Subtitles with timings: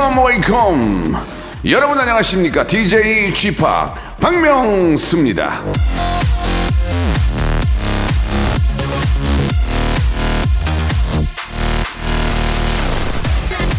[0.00, 1.16] Wake up wake up
[1.66, 5.62] 여러분 안녕하십니까 DJ G-Park 박명수입니다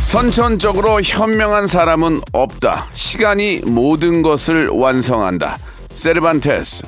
[0.03, 2.87] 선천적으로 현명한 사람은 없다.
[2.93, 5.57] 시간이 모든 것을 완성한다.
[5.93, 6.83] 세르반테스.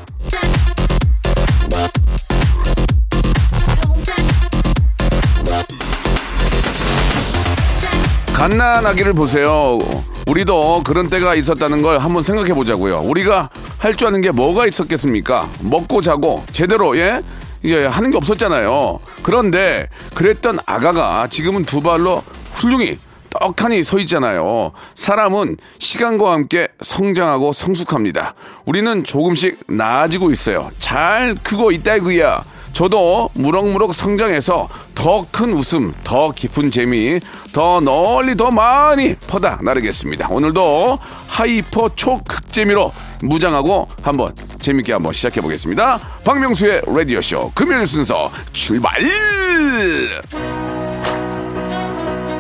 [8.44, 9.80] 갓난아기를 보세요.
[10.28, 13.00] 우리도 그런 때가 있었다는 걸 한번 생각해 보자고요.
[13.00, 15.48] 우리가 할 줄 아는 게 뭐가 있었겠습니까?
[15.62, 17.22] 먹고 자고 제대로 예?
[17.64, 19.00] 예, 하는 게 없었잖아요.
[19.22, 22.22] 그런데 그랬던 아가가 지금은 두 발로
[22.56, 22.98] 훌륭히
[23.30, 24.74] 떡하니 서 있잖아요.
[24.94, 28.34] 사람은 시간과 함께 성장하고 성숙합니다.
[28.66, 30.70] 우리는 조금씩 나아지고 있어요.
[30.80, 32.44] 잘 크고 있다 이거야.
[32.74, 37.20] 저도 무럭무럭 성장해서 더 큰 웃음, 더 깊은 재미,
[37.54, 40.28] 더 널리 더 많이 퍼다 나르겠습니다.
[40.30, 46.00] 오늘도 hyper 초극재미로 무장하고 한번 재밌게 한번 시작해 보겠습니다.
[46.24, 49.02] 박명수의 라디오 쇼 금요일 순서 출발!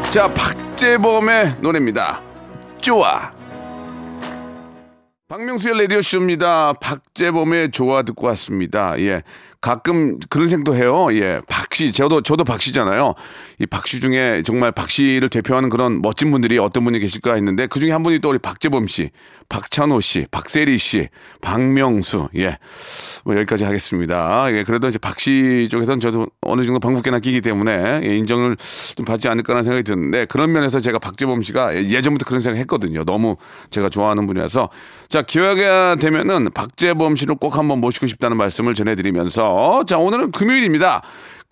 [0.10, 2.22] 자, 박재범의 노래입니다.
[2.82, 3.32] 좋아.
[5.28, 6.74] 박명수의 라디오 쇼입니다.
[6.74, 9.00] 박재범의 좋아 듣고 왔습니다.
[9.00, 9.24] 예.
[9.64, 11.08] 가끔 그런 생도 해요.
[11.14, 11.40] 예.
[11.48, 13.14] 박씨, 저도, 저도 박씨잖아요.
[13.60, 17.92] 이 박씨 중에 정말 박씨를 대표하는 그런 멋진 분들이 어떤 분이 계실까 했는데 그 중에
[17.92, 19.12] 한 분이 또 우리 박재범 씨,
[19.48, 21.08] 박찬호 씨, 박세리 씨,
[21.40, 22.28] 박명수.
[22.36, 22.58] 예.
[23.24, 24.48] 뭐 여기까지 하겠습니다.
[24.52, 24.66] 예.
[24.66, 28.58] 그래도 이제 박씨 쪽에서는 저도 어느 정도 방국계나 끼기 때문에 예, 인정을
[28.98, 33.06] 좀 받지 않을까라는 생각이 드는데 그런 면에서 제가 박재범 씨가 예전부터 그런 생각 했거든요.
[33.06, 33.38] 너무
[33.70, 34.70] 제가 좋아하는 분이라서
[35.08, 39.53] 자, 기회가 되면은 박재범 씨를 꼭 한번 모시고 싶다는 말씀을 전해드리면서
[39.86, 41.02] 자, 오늘은 금요일입니다.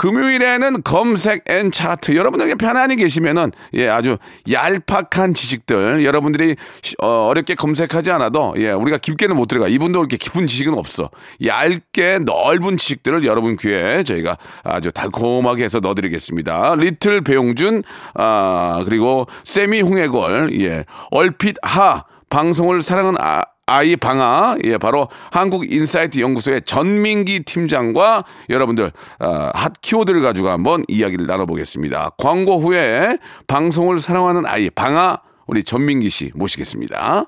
[0.02, 2.16] 금요일에는 검색 and 차트.
[2.16, 4.18] 여러분들에게 편안히 계시면은, 예, 아주
[4.52, 6.04] 얄팍한 지식들.
[6.04, 6.56] 여러분들이
[7.04, 9.68] 어, 어렵게 검색하지 않아도, 예, 우리가 깊게는 못 들어가.
[9.68, 11.12] 이분도 그렇게 깊은 지식은 없어.
[11.46, 16.76] 얇게 넓은 지식들을 여러분 귀에 저희가 아주 달콤하게 해서 넣어드리겠습니다.
[16.80, 17.84] little 배용준,
[18.16, 22.06] 아, 그리고 세미 홍해걸, 예, 얼핏 하.
[22.32, 29.72] 방송을 사랑하는 아, 아이 방아 예 바로 한국 인사이트 연구소의 전민기 팀장과 여러분들 어, 핫
[29.82, 32.12] 키워드를 가지고 한번 이야기를 나눠보겠습니다.
[32.18, 33.18] 광고 후에
[33.48, 37.26] 방송을 사랑하는 아이 방아 우리 전민기 씨 모시겠습니다.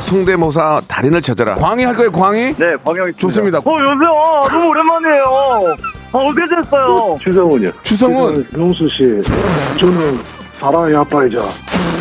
[0.00, 1.54] 성대모사 달인을 찾아라.
[1.54, 2.56] 광희 할 거예요, 광희?
[2.56, 3.58] 네, 광영이 좋습니다.
[3.58, 4.50] 어, 여보세요.
[4.50, 5.24] 너무 오랜만이에요.
[6.12, 7.16] 아, 어떻게 됐어요?
[7.20, 7.70] 추성훈이요.
[7.82, 9.22] 추성훈 명수 씨,
[9.78, 10.18] 저는
[10.58, 11.38] 사랑이 아빠이자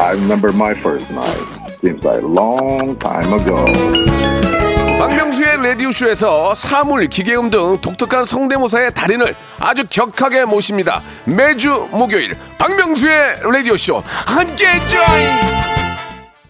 [0.00, 1.36] I remember my first night.
[1.82, 3.66] Seems like a long time ago.
[4.98, 11.02] 박명수의 라디오쇼에서 사물, 기계음 등 독특한 성대모사의 달인을 아주 격하게 모십니다.
[11.26, 15.69] 매주 목요일 박명수의 라디오쇼 함께 join!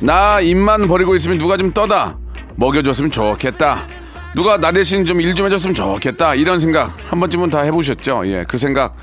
[0.00, 2.18] 나 입만 버리고 있으면 누가 좀 떠다
[2.56, 3.86] 먹여줬으면 좋겠다.
[4.34, 6.34] 누가 나 대신 좀 일좀 해줬으면 좋겠다.
[6.34, 8.22] 이런 생각 한 번쯤은 다 해보셨죠?
[8.26, 8.96] 예, 그 생각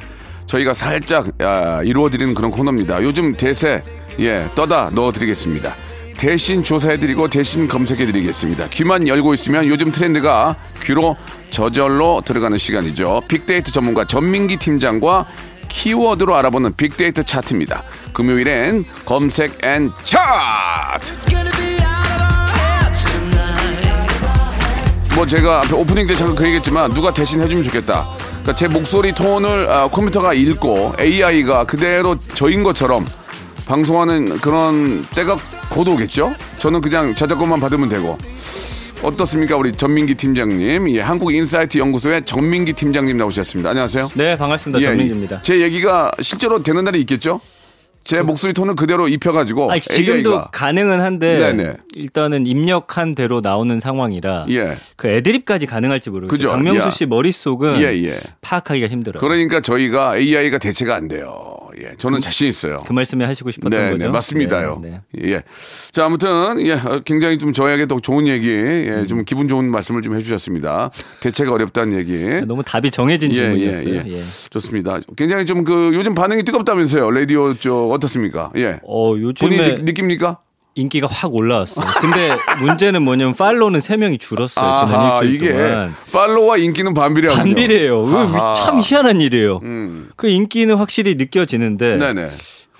[0.48, 3.04] 저희가 살짝 야, 이루어드리는 그런 코너입니다.
[3.04, 3.82] 요즘 대세
[4.20, 5.76] 예 떠다 넣어드리겠습니다.
[6.18, 8.70] 대신 조사해드리고 대신 검색해드리겠습니다.
[8.70, 11.16] 귀만 열고 있으면 요즘 트렌드가 귀로
[11.52, 13.22] 저절로 들어가는 시간이죠.
[13.28, 15.28] 빅데이터 전문가 전민기 팀장과
[15.68, 17.84] 키워드로 알아보는 빅데이터 차트입니다.
[18.14, 21.14] 금요일엔 검색 and 차트!
[25.16, 28.08] 뭐 제가 오프닝 때 잠깐 그 얘기했지만 누가 대신 해주면 좋겠다.
[28.30, 33.06] 그러니까 제 목소리 톤을 아, 컴퓨터가 읽고 AI가 그대로 저인 것처럼
[33.66, 35.36] 방송하는 그런 때가
[35.70, 36.34] 곧 오겠죠?
[36.60, 38.18] 저는 그냥 저작권만 받으면 되고.
[39.04, 39.56] 어떻습니까?
[39.56, 40.90] 우리 전민기 팀장님.
[40.92, 43.70] 예, 한국인사이트 연구소의 전민기 팀장님 나오셨습니다.
[43.70, 44.10] 안녕하세요.
[44.16, 44.82] 네, 반갑습니다.
[44.82, 45.42] 예, 전민기입니다.
[45.44, 47.40] 제 얘기가 실제로 되는 날이 있겠죠?
[48.04, 49.70] 제 목소리 톤을 그대로 입혀가지고.
[49.72, 50.50] 아니, 지금도 AI가.
[50.52, 51.74] 가능은 한데 네네.
[51.96, 54.76] 일단은 입력한 대로 나오는 상황이라 예.
[54.96, 56.38] 그 애드립까지 가능할지 모르겠어요.
[56.38, 56.52] 그죠.
[56.52, 56.90] 박명수 야.
[56.90, 58.18] 씨 머릿속은 예, 예.
[58.42, 59.20] 파악하기가 힘들어요.
[59.20, 61.58] 그러니까 저희가 AI가 대체가 안 돼요.
[61.82, 62.78] 예, 저는 자신 있어요.
[62.88, 64.06] 그 말씀에 하시고 싶었던 네, 거죠.
[64.06, 64.80] 네, 맞습니다요.
[64.82, 65.32] 네, 네.
[65.34, 65.42] 예.
[65.92, 70.02] 자, 아무튼, 예, 어, 굉장히 좀 저에게 더 좋은 얘기, 예, 좀 기분 좋은 말씀을
[70.02, 70.90] 좀 해주셨습니다.
[71.22, 72.46] 대체가 어렵다는 얘기.
[72.46, 73.94] 너무 답이 정해진 예, 예, 질문이었어요.
[74.08, 74.18] 예.
[74.18, 74.24] 예.
[74.50, 75.00] 좋습니다.
[75.16, 77.12] 굉장히 좀 그 요즘 반응이 뜨겁다면서요.
[77.12, 78.52] 라디오 쪽 어떻습니까?
[78.56, 78.80] 예.
[78.84, 80.40] 어, 요즘에 느, 느낍니까?
[80.78, 81.86] 인기가 확 올라왔어요.
[82.00, 82.30] 근데
[82.60, 84.86] 문제는 뭐냐면 팔로우는 3명이 줄었어요.
[84.86, 85.96] 지난 아하, 일주일 이게 동안.
[86.14, 87.44] 팔로와 인기는 반비례하군요.
[87.44, 88.54] 반비례예요.
[88.58, 89.60] 참 희한한 일이에요.
[89.64, 90.10] 음.
[90.16, 92.30] 그 인기는 확실히 느껴지는데 네네.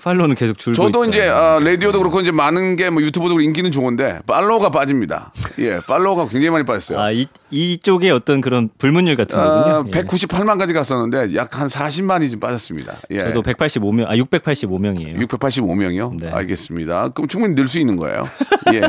[0.08, 1.10] 팔로우는 계속 줄고 저도 있다.
[1.10, 5.30] 이제 아, 라디오도 그렇고 이제 많은 게 뭐 유튜브도 그렇고 인기는 좋은데 팔로워가 빠집니다.
[5.58, 6.98] 예, 팔로워가 굉장히 많이 빠졌어요.
[6.98, 9.90] 아, 이, 이쪽에 어떤 그런 불문율 같은 아, 거군요.
[9.94, 10.00] 예.
[10.02, 12.94] 198만까지 갔었는데 약 한 40만이 좀 빠졌습니다.
[13.10, 13.18] 예.
[13.24, 15.26] 저도 185명, 아, 685명이에요.
[15.28, 16.16] 685명이요?
[16.22, 16.30] 네.
[16.30, 17.08] 알겠습니다.
[17.10, 18.24] 그럼 충분히 늘 수 있는 거예요.
[18.72, 18.80] 예.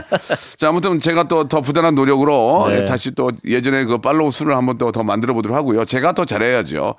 [0.56, 2.77] 자, 아무튼 제가 또 더 부단한 노력으로 네.
[2.81, 5.83] 예, 다시 또 예전에 그 팔로우 수를 한번 또 더 만들어 보도록 하고요.
[5.86, 6.95] 제가 더 잘해야죠.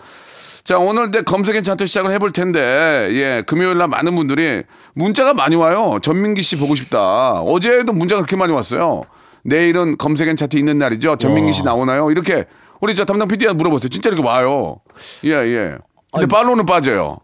[0.65, 4.63] 자, 오늘 이제 검색엔 차트 시작을 해볼 텐데, 예, 금요일 날 많은 분들이
[4.95, 5.99] 문자가 많이 와요.
[6.03, 7.41] 전민기 씨 보고 싶다.
[7.41, 9.03] 어제도 문자가 그렇게 많이 왔어요.
[9.43, 11.17] 내일은 검색엔 차트 있는 날이죠.
[11.17, 12.11] 전민기 씨 나오나요?
[12.11, 12.45] 이렇게
[12.81, 13.89] 우리 저 담당 PD한테 물어봤어요.
[13.89, 14.81] 진짜 이렇게 와요.
[15.25, 15.75] 예, 예.
[16.13, 17.19] 근데 팔로우는 빠져요.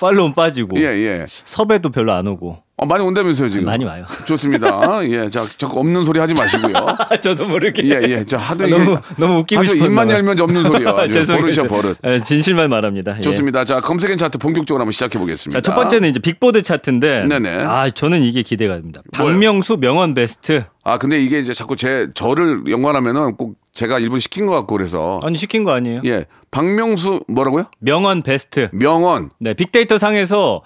[0.00, 1.26] 팔로우는 빠지고 예, 예.
[1.28, 3.66] 섭외도 별로 안 오고 어, 많이 온다면서요, 지금.
[3.66, 4.04] 많이 와요.
[4.26, 4.80] 좋습니다.
[5.08, 6.72] 예, 자, 자꾸 없는 소리 하지 마시고요.
[7.22, 8.24] 저도 모르게 예, 예.
[8.24, 10.10] 자, 하도 이게 너무 너무 웃기고 싶었나 입만.
[10.10, 10.90] 열면 없는 소리야.
[10.98, 11.42] 아주 죄송해요.
[11.42, 11.98] 버릇이야, 버릇.
[12.04, 13.16] 예, 진실만 말합니다.
[13.18, 13.20] 예.
[13.20, 13.64] 좋습니다.
[13.64, 15.60] 자, 검색엔 차트 본격적으로 한번 시작해 보겠습니다.
[15.60, 17.48] 자, 첫 번째는 이제 빅보드 차트인데 네네.
[17.64, 19.02] 아, 저는 이게 기대가 됩니다.
[19.12, 20.64] 박명수 명언 베스트.
[20.82, 25.20] 아, 근데 이게 이제 자꾸 제 저를 연관하면은 꼭 제가 일부러 시킨 것 같고 그래서
[25.22, 26.00] 아니 시킨 거 아니에요?
[26.06, 27.66] 예, 박명수 뭐라고요?
[27.78, 28.68] 명언 베스트.
[28.72, 29.30] 명언.
[29.38, 30.62] 네, 빅데이터 상에서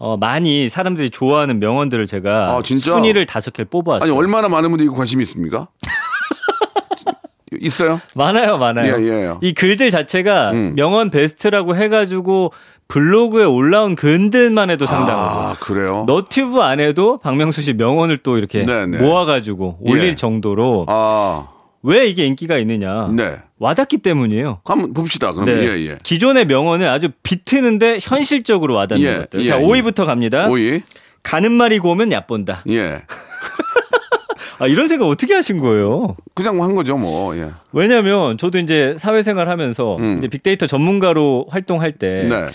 [0.00, 2.92] 어, 많이 사람들이 좋아하는 명언들을 제가 아, 진짜?
[2.92, 4.10] 순위를 다섯 개를 뽑아왔어요.
[4.10, 5.68] 아니 얼마나 많은 분들이 관심이 있습니까?
[7.60, 8.00] 있어요?
[8.14, 8.98] 많아요, 많아요.
[8.98, 9.34] 예, 예.
[9.42, 10.72] 이 글들 자체가 음.
[10.74, 12.52] 명언 베스트라고 해가지고
[12.88, 16.04] 블로그에 올라온 글들만 해도 상당하고 아, 그래요?
[16.06, 18.98] 너튜브 안에도 박명수 씨 명언을 또 이렇게 네, 네.
[18.98, 20.14] 모아가지고 올릴 예.
[20.14, 21.48] 정도로 아,
[21.82, 23.38] 왜 이게 인기가 있느냐 네.
[23.58, 24.60] 와닿기 때문이에요.
[24.64, 25.32] 한번 봅시다.
[25.32, 25.66] 그럼 네.
[25.66, 25.98] 예, 예.
[26.02, 29.40] 기존의 명언을 아주 비트는데 현실적으로 와닿는 예, 것들.
[29.40, 29.64] 예, 자, 예.
[29.64, 30.48] 5위부터 갑니다.
[30.48, 30.82] 오이.
[31.22, 32.64] 가는 말이 고우면 얕본다.
[32.68, 33.02] 예.
[34.58, 36.16] 아, 이런 생각 어떻게 하신 거예요?
[36.34, 37.34] 그냥 한 거죠, 뭐.
[37.36, 37.50] 예.
[37.72, 40.18] 왜냐면 저도 이제 사회생활 하면서 음.
[40.18, 42.46] 이제 빅데이터 전문가로 활동할 때 네.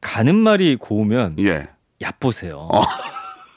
[0.00, 1.66] 가는 말이 고우면 예.
[2.00, 2.70] 얕보세요.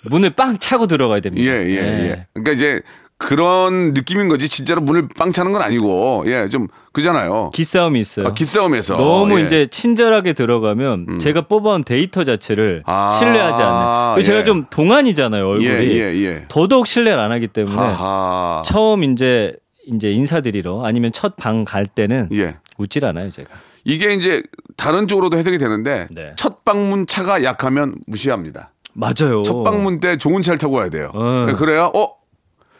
[0.10, 1.54] 문을 빵 차고 들어가야 예, 됩니다.
[1.54, 2.10] 예, 네.
[2.10, 2.28] 예.
[2.34, 2.82] 그러니까 이제
[3.20, 4.48] 그런 느낌인 거지.
[4.48, 6.24] 진짜로 문을 빵 차는 건 아니고.
[6.28, 7.52] 예, 좀 그잖아요.
[7.54, 8.28] 기싸움이 있어요.
[8.28, 8.96] 아, 기싸움에서.
[8.96, 9.44] 너무 예.
[9.46, 14.24] 이제 친절하게 들어가면 제가 뽑아온 데이터 자체를 아, 신뢰하지 않는.
[14.24, 14.44] 제가 예.
[14.44, 15.68] 좀 동안이잖아요 얼굴이.
[15.70, 16.46] 예, 예, 예.
[16.48, 18.64] 더더욱 신뢰를 안 하기 때문에 하하.
[18.66, 19.54] 처음 이제
[19.86, 22.56] 이제 인사드리러 아니면 첫 방 갈 때는 예.
[22.78, 23.50] 웃질 않아요 제가.
[23.84, 24.42] 이게 이제
[24.78, 26.32] 다른 쪽으로도 해석이 되는데 네.
[26.38, 28.72] 첫 방문 차가 약하면 무시합니다.
[28.94, 29.44] 맞아요.
[29.44, 31.12] 첫 방문 때 좋은 차를 타고 와야 돼요.
[31.14, 31.46] 어.
[31.48, 32.14] 네, 그래야 어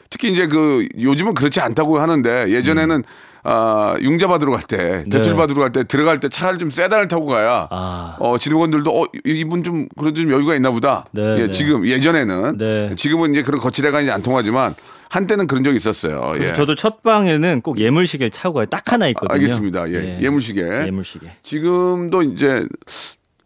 [0.10, 3.04] 특히 이제 그 요즘은 그렇지 않다고 하는데 예전에는
[3.44, 5.38] 아 융자 받으러 갈 때 대출 네.
[5.38, 8.18] 받으러 갈 때 들어갈 때 차를 좀 세단을 타고 가야 아.
[8.20, 11.06] 어 직원들도 어 이- 이분 좀 그래도 좀 여유가 있나 보다.
[11.12, 11.52] 네, 예, 네.
[11.52, 12.96] 지금 예전에는 네.
[12.96, 14.76] 지금은 이제 그런 거칠애가 이제 안 통하지만
[15.10, 16.34] 한때는 그런 적이 있었어요.
[16.40, 16.54] 예.
[16.54, 18.66] 저도 첫 방에는 꼭 예물시계를 차고 가요.
[18.68, 19.34] 딱 하나 있거든요.
[19.34, 19.90] 알겠습니다.
[19.90, 20.20] 예.
[20.22, 20.62] 예 물시계.
[20.62, 21.32] 예물시계.
[21.42, 22.68] 지금도 이제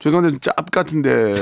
[0.03, 1.33] 죄송한데 좀짭 같은데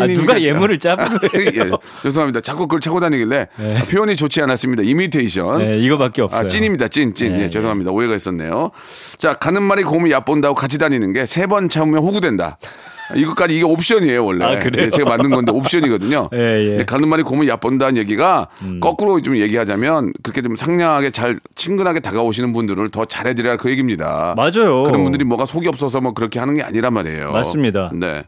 [0.00, 0.42] 아, 누가 짭.
[0.42, 1.02] 예물을 짜고
[1.38, 1.70] 예,
[2.02, 2.40] 죄송합니다.
[2.40, 4.82] 자꾸 그걸 차고 다니길래 아, 표현이 좋지 않았습니다.
[4.82, 5.58] 이미테이션.
[5.58, 6.40] 네, 이거밖에 없어요.
[6.40, 6.88] 아, 찐입니다.
[6.88, 7.34] 찐, 찐.
[7.34, 7.90] 네, 예, 죄송합니다.
[7.92, 8.70] 오해가 있었네요.
[9.18, 12.58] 자, 가는 말이 고우면 얕본다고 같이 다니는 게 세 번 참으면 호구된다.
[13.16, 14.44] 이것까지 이게 옵션이에요, 원래.
[14.44, 14.86] 아, 그래요?
[14.86, 16.30] 예, 제가 만든 건데 옵션이거든요.
[16.34, 16.84] 예, 예.
[16.84, 18.80] 가는 말이 고우면 얕본다는 얘기가 음.
[18.80, 24.34] 거꾸로 좀 얘기하자면 그렇게 좀 상냥하게 잘 친근하게 다가오시는 분들을 더 잘해드려야 그 얘기입니다.
[24.36, 24.84] 맞아요.
[24.84, 27.32] 그런 분들이 뭐가 속이 없어서 뭐 그렇게 하는 게 아니란 말이에요.
[27.32, 27.90] 맞습니다.
[27.94, 28.22] 네.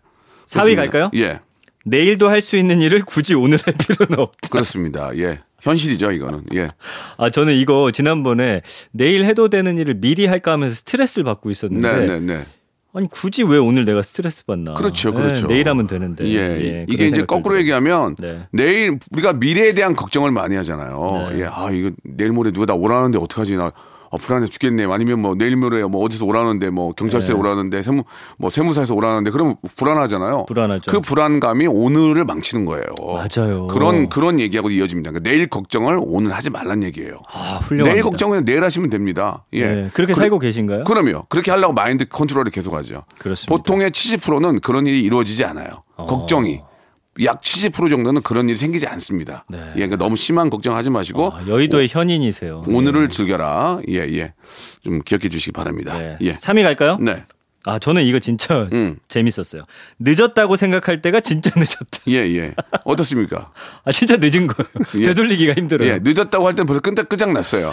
[0.46, 0.76] 사위.
[0.76, 1.10] 갈까요?
[1.14, 1.40] 예.
[1.84, 4.48] 내일도 할 수 있는 일을 굳이 오늘 할 필요는 없다.
[4.50, 5.10] 그렇습니다.
[5.16, 5.40] 예.
[5.60, 6.42] 현실이죠, 이거는.
[6.54, 6.68] 예.
[7.16, 12.06] 아 저는 이거 지난번에 내일 해도 되는 일을 미리 할까 하면서 스트레스를 받고 있었는데 네,
[12.06, 12.46] 네, 네.
[12.96, 14.72] 아니 굳이 왜 오늘 내가 스트레스 받나?
[14.72, 15.46] 그렇죠, 네, 그렇죠.
[15.48, 16.24] 내일 하면 되는데.
[16.28, 16.38] 예.
[16.38, 17.58] 예, 이게 이제 거꾸로.
[17.58, 18.46] 얘기하면 네.
[18.52, 21.28] 내일 우리가 미래에 대한 걱정을 많이 하잖아요.
[21.30, 21.40] 네.
[21.40, 21.44] 예.
[21.44, 23.56] 아, 이거 내일 모레 누가 나 오라는데 어떡하지?
[23.58, 23.70] 나
[24.16, 24.86] 어, 불안해 죽겠네.
[24.90, 27.40] 아니면 뭐 내일 모레 뭐 어디서 오라는데 뭐 경찰서에 네.
[27.40, 28.02] 오라는데 세무
[28.38, 30.46] 뭐 세무사에서 오라는데 그러면 불안하잖아요.
[30.46, 30.90] 불안하죠.
[30.90, 32.84] 그 불안감이 오늘을 망치는 거예요.
[33.00, 33.66] 맞아요.
[33.68, 35.10] 그런 그런 얘기하고 이어집니다.
[35.10, 37.20] 그러니까 내일 걱정을 오늘 하지 말란 얘기예요.
[37.32, 37.92] 아, 훌륭합니다.
[37.92, 39.44] 내일 걱정은 내일 하시면 됩니다.
[39.52, 39.66] 예.
[39.74, 40.84] 네, 그렇게 그- 살고 계신가요?
[40.84, 41.24] 그럼요.
[41.28, 43.04] 그렇게 하려고 마인드 컨트롤을 계속 하죠.
[43.18, 43.54] 그렇습니다.
[43.54, 45.82] 보통의 70%는 그런 일이 이루어지지 않아요.
[45.96, 46.06] 어.
[46.06, 46.60] 걱정이
[47.24, 49.44] 약 70% 정도는 그런 일이 생기지 않습니다.
[49.48, 49.58] 네.
[49.74, 52.62] 예, 그러니까 너무 심한 걱정하지 마시고 아, 여의도의 현인이세요.
[52.68, 53.80] 오늘을 즐겨라.
[53.88, 54.34] 예, 예.
[54.82, 55.98] 좀 기억해 주시기 바랍니다.
[55.98, 56.16] 네.
[56.20, 56.32] 예.
[56.32, 56.98] 3위 갈까요?
[57.00, 57.24] 네.
[57.68, 58.96] 아, 저는 이거 진짜 음.
[59.08, 59.62] 재밌었어요.
[59.98, 61.98] 늦었다고 생각할 때가 진짜 늦었다.
[62.08, 62.54] 예, 예.
[62.84, 63.50] 어떻습니까?
[63.84, 64.68] 아, 진짜 늦은 거예요.
[64.96, 65.04] 예.
[65.06, 65.88] 되돌리기가 힘들어요.
[65.90, 67.72] 예, 늦었다고 할 때는 벌써 끈적 끄장 났어요.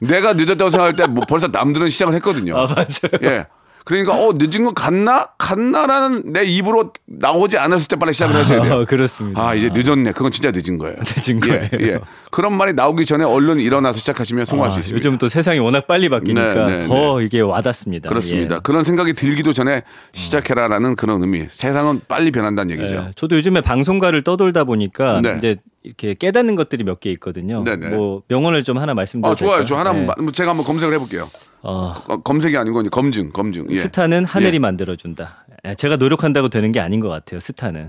[0.00, 2.56] 내가 늦었다고 생각할 때 뭐 벌써 남들은 시작을 했거든요.
[2.56, 2.86] 아, 맞아요.
[3.22, 3.46] 예.
[3.88, 8.74] 그러니까 어 늦은 거 갔나 갔나라는 내 입으로 나오지 않았을 때 빨리 시작을 하셔야 돼요.
[8.80, 9.42] 아, 그렇습니다.
[9.42, 10.12] 아 이제 늦었네.
[10.12, 10.96] 그건 진짜 늦은 거예요.
[11.00, 11.68] 늦은 예, 거예요.
[11.94, 11.98] 예.
[12.30, 14.98] 그런 말이 나오기 전에 얼른 일어나서 시작하시면 성공할 아, 수 있습니다.
[15.06, 18.08] 요즘 또 세상이 워낙 빨리 바뀌니까 네, 네, 더 이게 와닿습니다.
[18.08, 18.56] 그렇습니다.
[18.56, 18.60] 예.
[18.62, 19.82] 그런 생각이 들기도 전에
[20.12, 21.46] 시작해라라는 그런 의미.
[21.48, 22.96] 세상은 빨리 변한다는 얘기죠.
[22.96, 25.36] 예, 저도 요즘에 방송가를 떠돌다 보니까 네.
[25.38, 27.62] 이제 이렇게 깨닫는 것들이 몇 개 있거든요.
[27.64, 27.90] 네네.
[27.90, 29.64] 뭐 명언을 좀 하나 말씀드려도 아 좋아요.
[29.64, 29.92] 저 하나
[30.32, 31.28] 제가 한번 검색을 해볼게요.
[31.62, 33.66] 어, 어, 검색이 아니고 검증, 검증.
[33.70, 33.80] 예.
[33.80, 34.58] 스타는 하늘이 예.
[34.58, 35.46] 만들어준다.
[35.66, 37.40] 예, 제가 노력한다고 되는 게 아닌 것 같아요.
[37.40, 37.88] 스타는.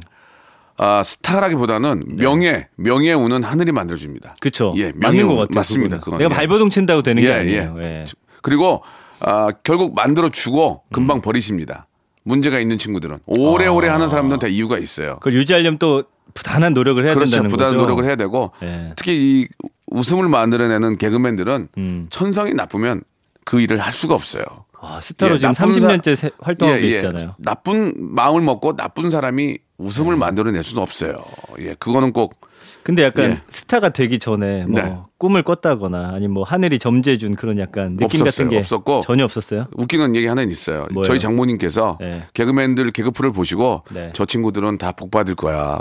[0.82, 4.36] 아 스타라기보다는 명예, 명예운은 하늘이 만들어줍니다.
[4.40, 4.74] 그렇죠.
[4.78, 5.28] 예, 맞는 명예운.
[5.28, 5.56] 것 같아요.
[5.56, 6.00] 맞습니다.
[6.00, 6.20] 그건.
[6.20, 6.36] 내가 예.
[6.36, 7.76] 발버둥 친다고 되는 게 예, 아니에요.
[7.80, 7.84] 예.
[7.84, 8.06] 예.
[8.42, 8.82] 그리고
[9.20, 11.22] 아, 결국 만들어 주고 금방 음.
[11.22, 11.88] 버리십니다.
[12.24, 13.96] 문제가 있는 친구들은 오래오래 아.
[13.96, 15.16] 하는 사람들은 다 이유가 있어요.
[15.16, 17.32] 그걸 유지하려면 또 부단한 노력을 해야 그렇죠.
[17.32, 17.84] 된다는 부단한 거죠.
[17.86, 18.94] 노력을 해야 되고 예.
[18.96, 19.48] 특히 이
[19.88, 22.08] 웃음을 만들어내는 개그맨들은 음.
[22.10, 23.02] 천성이 나쁘면
[23.44, 24.44] 그 일을 할 수가 없어요.
[24.80, 26.90] 아, 스타로 예, 지금 나쁜 30년째 세- 활동하고 예, 예.
[26.92, 27.36] 계시잖아요.
[27.40, 30.20] 나쁜 마음을 먹고 나쁜 사람이 웃음을 네.
[30.20, 31.24] 만들어낼 수는 없어요.
[31.60, 32.36] 예, 그거는 꼭
[32.84, 33.42] 근데 약간 예.
[33.50, 34.98] 스타가 되기 전에 뭐 네.
[35.18, 38.26] 꿈을 꿨다거나 아니면 뭐 하늘이 점지해준 그런 약간 느낌 없었어요.
[38.26, 39.02] 같은 게 없었고.
[39.02, 39.68] 전혀 없었어요.
[39.76, 40.86] 웃기는 얘기 하나 있어요.
[40.92, 41.04] 뭐예요?
[41.06, 42.24] 저희 장모님께서 네.
[42.34, 44.12] 개그맨들 개그프를 보시고 네.
[44.14, 45.80] 저 친구들은 다 복 받을 거야.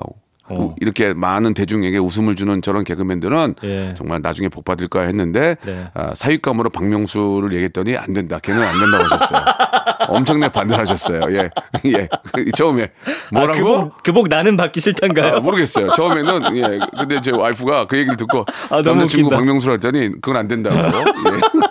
[0.51, 0.75] 어.
[0.81, 3.95] 이렇게 많은 대중에게 웃음을 주는 저런 개그맨들은 예.
[3.99, 5.89] 정말 나중에 복 받을 거야 했는데 네.
[5.95, 8.39] 아, 사윗감으로 박명수를 얘기했더니 안 된다.
[8.43, 9.45] 걔는 안 된다고 하셨어요.
[10.09, 11.21] 엄청나게 반대를 하셨어요.
[11.31, 11.51] 예.
[11.87, 12.09] 예.
[12.57, 12.91] 처음에
[13.33, 13.53] 뭐라고?
[13.53, 15.37] 아, 그복, 그복 나는 받기 싫단가요?
[15.37, 15.93] 아, 모르겠어요.
[15.93, 16.79] 처음에는 예.
[16.99, 19.31] 근데 제 와이프가 그 얘기를 듣고 아, 너무 남자친구.
[19.31, 20.77] 박명수를 했더니 그건 안 된다고.
[20.77, 20.83] 예.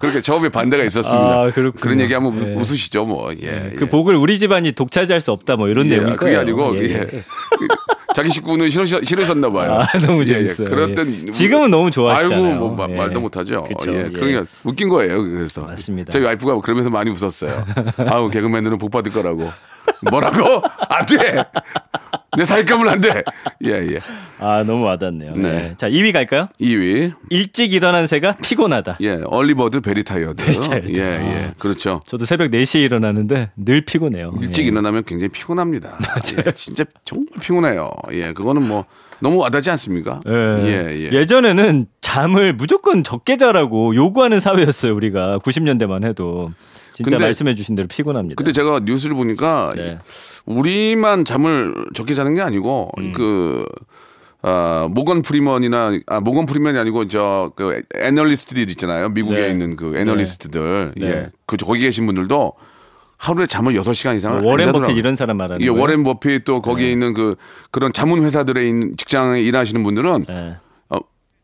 [0.00, 1.28] 그렇게 처음에 반대가 있었습니다.
[1.40, 1.80] 아, 그렇군요.
[1.80, 2.54] 그런 얘기하면 우- 예.
[2.54, 3.32] 웃으시죠, 뭐.
[3.42, 3.72] 예.
[3.76, 3.88] 그 예.
[3.88, 6.36] 복을 우리 집안이 독차지할 수 없다 뭐 이런 예, 내용일 그게.
[6.36, 6.92] 아니고 예, 예.
[6.94, 7.06] 예.
[8.18, 9.80] 자기 식구는 싫으셨, 싫으셨나 봐요.
[9.80, 10.26] 아, 너무 예, 예.
[10.26, 10.66] 재밌어요.
[10.68, 11.30] 그랬더니 예.
[11.30, 12.44] 지금은 너무 좋아하시잖아요.
[12.52, 12.96] 아이고 뭐 마- 예.
[12.96, 13.62] 말도 못하죠.
[13.62, 14.06] 그쵸, 예.
[14.06, 14.08] 예.
[14.08, 15.22] 그러니까 웃긴 거예요.
[15.22, 16.10] 그래서 맞습니다.
[16.10, 17.64] 저희 와이프가 그러면서 많이 웃었어요.
[18.10, 19.48] 아우 개그맨들은 복 받을 거라고.
[20.10, 20.62] 뭐라고?
[20.88, 21.44] 안 돼.
[22.36, 23.22] 내 사윗감은 안 돼.
[23.64, 24.00] 예 예.
[24.38, 25.34] 아 너무 와닿네요.
[25.36, 25.48] 네.
[25.70, 25.74] 예.
[25.76, 26.48] 자 2위 갈까요?
[26.60, 28.98] 2위 일찍 일어난 새가 피곤하다.
[29.00, 30.44] 예 early bird very tired.
[30.44, 30.92] Very tired.
[30.98, 31.44] 예 예.
[31.48, 31.54] 아.
[31.58, 32.00] 그렇죠.
[32.06, 34.34] 저도 새벽 4시에 일어나는데 늘 피곤해요.
[34.42, 34.68] 일찍 예.
[34.68, 35.98] 일어나면 굉장히 피곤합니다.
[36.46, 37.90] 예, 진짜 정말 피곤해요.
[38.12, 38.84] 예, 그거는 뭐
[39.20, 40.20] 너무 와닿지 않습니까?
[40.28, 40.32] 예.
[40.32, 41.12] 예, 예.
[41.12, 44.94] 예전에는 잠을 무조건 적게 자라고 요구하는 사회였어요.
[44.94, 46.52] 우리가 90년대만 해도
[47.04, 48.34] 진짜 근데- 말씀해 주신 대로 피곤합니다.
[48.36, 49.98] 근데 제가 뉴스를 보니까 네.
[50.46, 53.12] 우리만 잠을 적게 자는 게 아니고 음.
[53.12, 53.64] 그
[54.42, 59.10] 아, 모건 프리먼이나 아 모건 프리먼이 아니고 저그 애널리스트들 있잖아요.
[59.10, 59.50] 미국에 네.
[59.50, 60.92] 있는 그 애널리스트들.
[60.96, 61.06] 네.
[61.06, 61.30] 예.
[61.46, 62.52] 그 거기 계신 분들도
[63.16, 64.96] 하루에 잠을 6시간 이상을 뭐 워렌 안 버핏.
[64.96, 65.80] 이런 사람 말하는 예, 거예요.
[65.80, 66.92] 워렌 버핏 또 거기에 네.
[66.92, 67.36] 있는 그
[67.70, 70.32] 그런 자문 회사들에 있는 직장에 일하시는 분들은 예.
[70.34, 70.56] 어,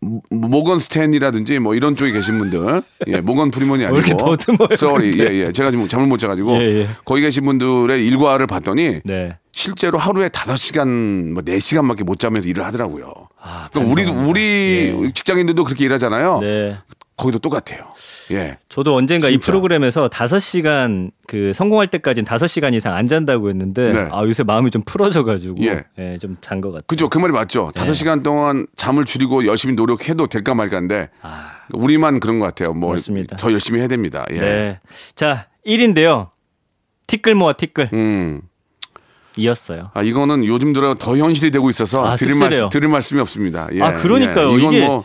[0.05, 4.69] 모- 모건 스탠리라든지 뭐 이런 쪽에 계신 분들, 예, 모건 프리먼이 아니고, 왜 이렇게 더듬어요,
[4.73, 5.35] sorry, 근데?
[5.35, 6.89] 예, 예, 제가 지금 잠을 못 자가지고 예, 예.
[7.05, 9.37] 거기 계신 분들의 일과를 봤더니 네.
[9.53, 13.13] 실제로 하루에 다섯 시간, 뭐 네 시간밖에 못 자면서 일을 하더라고요.
[13.41, 14.13] 아, 그러니까 우리도.
[14.29, 14.41] 우리
[15.05, 15.11] 예.
[15.13, 16.41] 직장인들도 그렇게 일하잖아요.
[16.41, 16.77] 네.
[17.17, 17.87] 거기도 똑같아요.
[18.33, 19.47] 예, 저도 언젠가 이 진짜.
[19.47, 24.09] 프로그램에서 5시간 그 성공할 때까지는 5시간 이상 안 잔다고 했는데 네.
[24.11, 25.85] 아 요새 마음이 좀 풀어져 가지고 예.
[25.99, 26.19] 예.
[26.19, 26.85] 좀잔 것 같아요.
[26.87, 27.09] 그죠?
[27.09, 27.71] 그 말이 맞죠.
[27.75, 27.81] 네.
[27.81, 32.75] 다섯 시간 동안 잠을 줄이고 열심히 노력해도 될까 말까인데 아, 우리만 그런 것 같아요.
[32.75, 33.37] 뭐 맞습니다.
[33.37, 34.27] 더 열심히 해야 됩니다.
[34.33, 34.39] 예.
[34.39, 34.81] 네.
[35.15, 36.31] 자, 1인데요.
[37.07, 38.43] 티끌 모아 티끌 음.
[39.37, 39.91] 이었어요.
[39.95, 42.37] 아 이거는 요즘 들어 더 현실이 되고 있어서 아, 드릴.
[42.37, 43.69] 말, 드릴 말씀이 없습니다.
[43.73, 44.53] 예, 아, 그러니까요.
[44.53, 44.57] 예.
[44.57, 45.05] 이건 이게 뭐,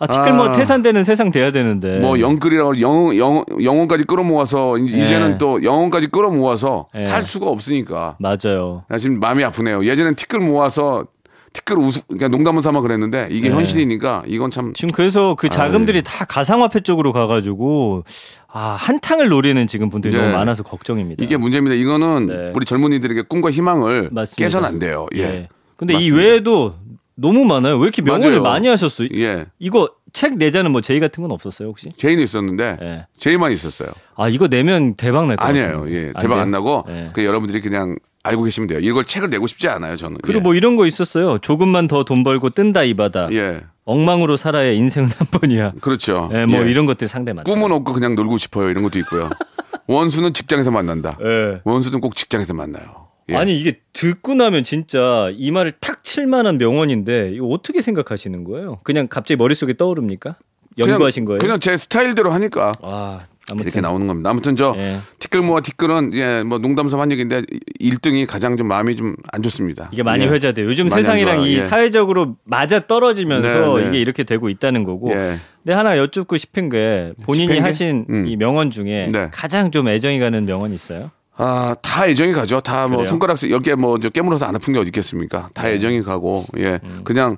[0.00, 0.52] 아, 티끌 모아 아.
[0.52, 1.98] 태산되는 세상 돼야 되는데.
[1.98, 5.04] 뭐 영끌이라고 영, 영, 영혼까지 끌어모아서 이- 예.
[5.04, 7.00] 이제는 또 영혼까지 끌어모아서 예.
[7.00, 8.84] 살 수가 없으니까 맞아요.
[8.88, 9.84] 나 지금 마음이 아프네요.
[9.84, 11.06] 예전엔 티끌 모아서
[11.52, 13.54] 티끌 우스 그러니까 농담은 삼아 그랬는데 이게 네.
[13.54, 16.02] 현실이니까 이건 참 지금 그래서 그 자금들이 아유.
[16.04, 18.04] 다 가상화폐 쪽으로 가가지고
[18.52, 20.20] 아 한탕을 노리는 지금 분들이 네.
[20.22, 21.24] 너무 많아서 걱정입니다.
[21.24, 21.74] 이게 문제입니다.
[21.74, 22.52] 이거는 네.
[22.54, 24.36] 우리 젊은이들에게 꿈과 희망을 맞습니다.
[24.44, 25.06] 깨서는 안 돼요.
[25.16, 25.20] 예.
[25.22, 25.48] 예.
[25.76, 26.16] 근데 이 맞습니다.
[26.18, 26.74] 외에도
[27.20, 27.76] 너무 많아요.
[27.78, 28.42] 왜 이렇게 명언을 맞아요.
[28.42, 29.08] 많이 하셨어요?
[29.14, 29.46] 예.
[29.58, 31.90] 이거 책 내자는 뭐 제의 같은 건 없었어요 혹시?
[31.96, 33.06] 제의는 있었는데 예.
[33.18, 33.88] 제의만 있었어요.
[34.16, 35.78] 아 이거 내면 대박 날것 같아요.
[35.80, 35.94] 아니에요.
[35.96, 37.10] 예, 대박 안, 나고 예.
[37.12, 38.78] 그 여러분들이 그냥 알고 계시면 돼요.
[38.80, 39.96] 이걸 책을 내고 싶지 않아요.
[39.96, 40.18] 저는.
[40.22, 40.42] 그리고 예.
[40.42, 41.38] 뭐 이런 거 있었어요.
[41.38, 43.28] 조금만 더 돈 벌고 뜬다 이 바다.
[43.32, 45.72] 예, 엉망으로 살아야 인생은 한 번이야.
[45.80, 46.30] 그렇죠.
[46.32, 46.70] 예, 뭐 예.
[46.70, 47.50] 이런 것들 상대 많죠.
[47.52, 48.70] 꿈은 없고 그냥 놀고 싶어요.
[48.70, 49.28] 이런 것도 있고요.
[49.88, 51.18] 원수는 직장에서 만난다.
[51.24, 51.60] 예.
[51.64, 52.97] 원수는 꼭 직장에서 만나요.
[53.30, 53.36] 예.
[53.36, 58.80] 아니 이게 듣고 나면 진짜 이 말을 탁 칠만한 명언인데 이거 어떻게 생각하시는 거예요?
[58.84, 60.36] 그냥 갑자기 머릿속에 떠오릅니까?
[60.78, 61.38] 연구하신 거예요?
[61.40, 63.20] 그냥 제 스타일대로 하니까 아
[63.50, 64.28] 아무튼 이렇게 나오는 겁니다.
[64.30, 64.98] 아무튼 저 예.
[65.18, 67.42] 티끌 모아 티끌은 예, 뭐 농담삼 한 얘기인데
[67.80, 69.88] 1등이 가장 좀 마음이 좀 안 좋습니다.
[69.92, 70.28] 이게 많이 예.
[70.28, 70.66] 회자돼요.
[70.66, 71.42] 요즘 많이 세상이랑.
[71.42, 71.64] 이 예.
[71.64, 73.88] 사회적으로 맞아 떨어지면서 네, 네.
[73.88, 75.10] 이게 이렇게 되고 있다는 거고.
[75.12, 75.36] 예.
[75.64, 77.60] 근데 하나 여쭙고 싶은 게 본인이 싶은 게?
[77.62, 78.26] 하신 음.
[78.28, 79.28] 이 명언 중에 네.
[79.32, 81.10] 가장 좀 애정이 가는 명언이 있어요?
[81.38, 82.60] 아, 다 애정이 가죠.
[82.60, 83.04] 다 뭐?
[83.06, 85.48] 손가락 10개 뭐저 깨물어서 안 아픈 게 어디 있겠습니까?
[85.54, 86.44] 다 애정이 가고.
[86.58, 86.80] 예.
[86.82, 87.00] 음.
[87.04, 87.36] 그냥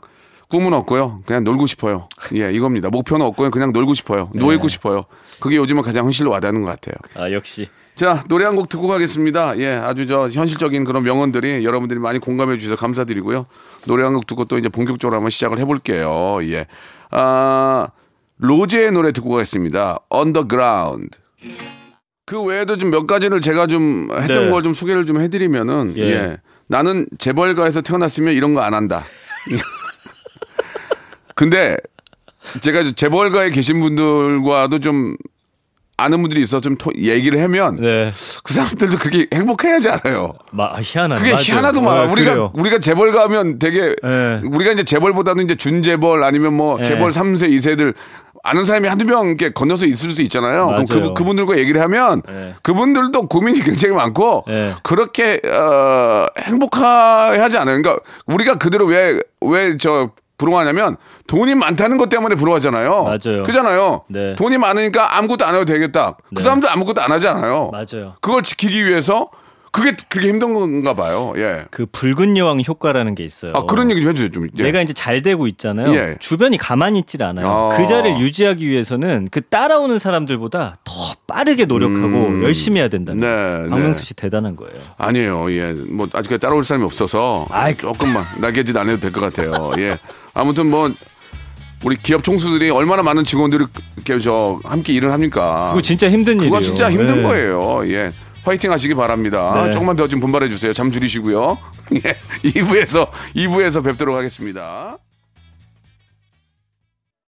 [0.48, 1.22] 꿈은 없고요.
[1.26, 2.08] 그냥 놀고 싶어요.
[2.34, 2.88] 예, 이겁니다.
[2.90, 3.50] 목표는 없고요.
[3.52, 4.30] 그냥 놀고 싶어요.
[4.34, 5.04] 누워 있고 싶어요.
[5.38, 6.94] 그게 요즘은 가장 현실로 와닿는 것 같아요.
[7.14, 9.58] 아 역시 자, 노래 한 곡 듣고 가겠습니다.
[9.58, 13.44] 예, 아주 저 현실적인 그런 명언들이 여러분들이 많이 공감해 주셔서 감사드리고요.
[13.86, 16.38] 노래 한 곡 듣고 또 이제 본격적으로 한번 시작을 해볼게요.
[16.44, 16.66] 예.
[17.10, 17.88] 아,
[18.38, 19.98] 로제의 노래 듣고 가겠습니다.
[20.08, 21.79] 그
[22.38, 24.50] 외에도 좀 몇 가지를 제가 좀 했던 네.
[24.50, 26.02] 걸좀 소개를 좀 해드리면은, 예.
[26.02, 26.36] 예.
[26.68, 29.04] 나는 재벌가에서 태어났으면 이런 거 안 한다.
[31.34, 31.76] 근데
[32.60, 35.16] 제가 재벌가에 계신 분들과도 좀
[35.96, 38.10] 아는 분들이 있어 좀 토- 얘기를 하면 네.
[38.42, 40.32] 그 사람들도 그렇게 행복해하지 않아요.
[40.50, 41.42] 마, 희한한 그게 맞아요.
[41.44, 42.50] 희한하도 어, 막 우리가 그래요.
[42.54, 44.40] 우리가 재벌 가면 되게 네.
[44.44, 46.84] 우리가 이제 재벌보다는 이제 준재벌 아니면 뭐 네.
[46.84, 47.94] 재벌 3세 2세들
[48.42, 50.66] 아는 사람이 한두 명 이렇게 건너서 있을 수 있잖아요.
[50.66, 51.02] 그럼 맞아요.
[51.08, 52.54] 그, 그분들과 얘기를 하면 네.
[52.62, 54.74] 그분들도 고민이 굉장히 많고 네.
[54.82, 57.80] 그렇게 어, 행복하지 않아요.
[57.82, 63.04] 그러니까 우리가 그대로 왜 왜 저 부러워하냐면 돈이 많다는 것 때문에 부러워하잖아요.
[63.04, 63.42] 맞아요.
[63.42, 64.02] 그잖아요.
[64.08, 64.34] 네.
[64.36, 66.16] 돈이 많으니까 아무것도 안 해도 되겠다.
[66.30, 66.42] 그 네.
[66.42, 67.70] 사람도 아무것도 안 하지 않아요.
[67.70, 68.14] 맞아요.
[68.22, 69.28] 그걸 지키기 위해서
[69.72, 71.32] 그게 그게 힘든 건가 봐요.
[71.36, 71.64] 예.
[71.70, 73.52] 그 붉은 여왕 효과라는 게 있어요.
[73.54, 74.30] 아 그런 얘기 좀 해주세요.
[74.30, 74.48] 좀.
[74.58, 74.62] 예.
[74.64, 75.94] 내가 이제 잘 되고 있잖아요.
[75.94, 76.16] 예.
[76.18, 77.46] 주변이 가만히 있질 않아요.
[77.48, 77.68] 아.
[77.76, 80.92] 그 자리를 유지하기 위해서는 그 따라오는 사람들보다 더
[81.28, 82.42] 빠르게 노력하고 음.
[82.42, 83.12] 열심히 해야 된다.
[83.14, 83.26] 네,
[83.70, 84.04] 박명수 네.
[84.06, 84.74] 씨 대단한 거예요.
[84.98, 85.52] 아니에요.
[85.52, 85.72] 예.
[85.72, 89.72] 뭐 아직까지 따라올 사람이 없어서 아이, 그- 조금만 날개짓 안 해도 될 것 같아요.
[89.78, 89.98] 예.
[90.34, 90.90] 아무튼 뭐
[91.84, 93.64] 우리 기업 총수들이 얼마나 많은 직원들이
[93.96, 95.68] 이렇게 저 함께 일을 합니까?
[95.68, 96.50] 그거 진짜 힘든 일이에요.
[96.50, 97.22] 그거 진짜 힘든 네.
[97.22, 97.82] 거예요.
[97.86, 98.10] 예.
[98.44, 99.62] 화이팅 하시기 바랍니다.
[99.64, 99.70] 네.
[99.70, 100.72] 조금만 더 좀 분발해 주세요.
[100.72, 101.58] 잠 줄이시고요.
[102.04, 102.16] 예.
[102.50, 104.96] 2부에서 2부에서 뵙도록 하겠습니다.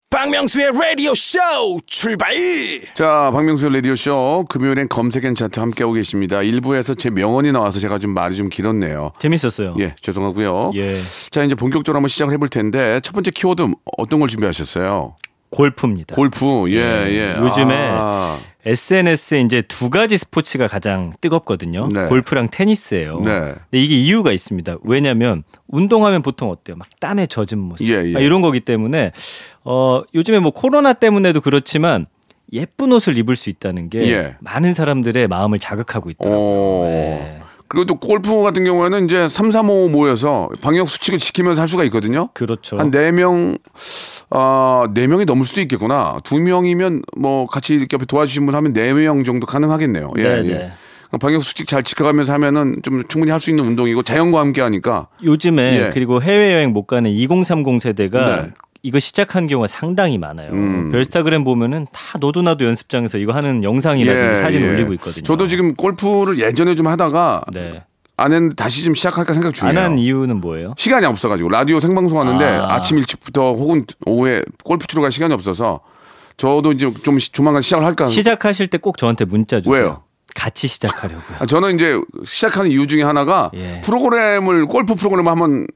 [0.09, 1.39] 박명수의 라디오 쇼
[1.85, 2.33] 출발
[2.95, 6.39] 자, 박명수 라디오 쇼 금요일엔 검색엔 차트 함께하고 계십니다.
[6.39, 9.13] 1부에서 제 명언이 나와서 제가 좀 말이 좀 길었네요.
[9.19, 9.75] 재밌었어요.
[9.79, 10.71] 예, 죄송하고요.
[10.75, 10.97] 예.
[11.31, 15.15] 자, 이제 본격적으로 한번 시작을 해볼 텐데 첫 번째 키워드 어떤 걸 준비하셨어요?
[15.49, 16.13] 골프입니다.
[16.15, 16.45] 골프.
[16.71, 17.35] 예, 예.
[17.39, 21.87] 요즘에 아, SNS에 이제 두 가지 스포츠가 가장 뜨겁거든요.
[21.87, 22.07] 네.
[22.07, 23.19] 골프랑 테니스예요.
[23.21, 23.29] 네.
[23.29, 24.77] 근데 이게 이유가 있습니다.
[24.83, 26.75] 왜냐하면 운동하면 보통 어때요?
[26.75, 28.15] 막 땀에 젖은 모습 예, 예.
[28.15, 29.11] 아, 이런 거기 때문에
[29.63, 32.05] 어 요즘에 뭐 코로나 때문에도 그렇지만
[32.53, 34.35] 예쁜 옷을 입을 수 있다는 게 예.
[34.41, 36.39] 많은 사람들의 마음을 자극하고 있더라고요.
[36.39, 36.85] 오.
[36.85, 37.41] 네.
[37.71, 41.85] 그리고 또 골프 같은 경우에는 이제 3, 4, 5 모여서 방역 수칙을 지키면서 할 수가
[41.85, 42.27] 있거든요.
[42.33, 42.77] 그렇죠.
[42.77, 43.57] 한 네명
[44.29, 46.19] 아, 네명이 넘을 수도 있겠구나.
[46.25, 50.11] 두명이면 뭐 같이 이렇게 옆에 도와주신 분 하면 네명 정도 가능하겠네요.
[50.17, 50.41] 예, 네, 예.
[50.41, 50.71] 네.
[51.21, 55.85] 방역 수칙 잘 지켜가면서 하면은 좀 충분히 할 수 있는 운동이고 자연과 함께 하니까 요즘에
[55.85, 55.89] 예.
[55.93, 58.49] 그리고 해외 여행 못 가는 2030 세대가 네.
[58.83, 60.51] 이거 시작한 경우가 상당히 많아요.
[60.51, 60.91] 음.
[60.91, 65.19] 별스타그램 보면은 다 너도 나도 연습장에서 이거 하는 영상이라든지 사진 올리고 있거든요.
[65.19, 67.83] 예, 저도 지금 골프를 예전에 좀 하다가 네.
[68.17, 69.77] 안 했는데 다시 좀 시작할까 생각 중이에요.
[69.79, 70.73] 안 한 이유는 뭐예요?
[70.77, 72.73] 시간이 없어가지고 라디오 생방송 하는데 아.
[72.75, 72.81] 아.
[72.81, 75.81] 침 일찍부터 혹은 오후에 골프 치러 갈 시간이 없어서
[76.37, 78.05] 저도 이제 좀 시- 조만간 시작을 할까.
[78.07, 79.73] 시작하실 때 꼭 저한테 문자 주세요.
[79.73, 80.03] 왜요?
[80.41, 81.37] 같이 시작하려고요.
[81.37, 83.79] 아, 저는 이제 시작하는 이유 중에 하나가 예.
[83.81, 85.67] 프로그램을 골프 프로그램을 한번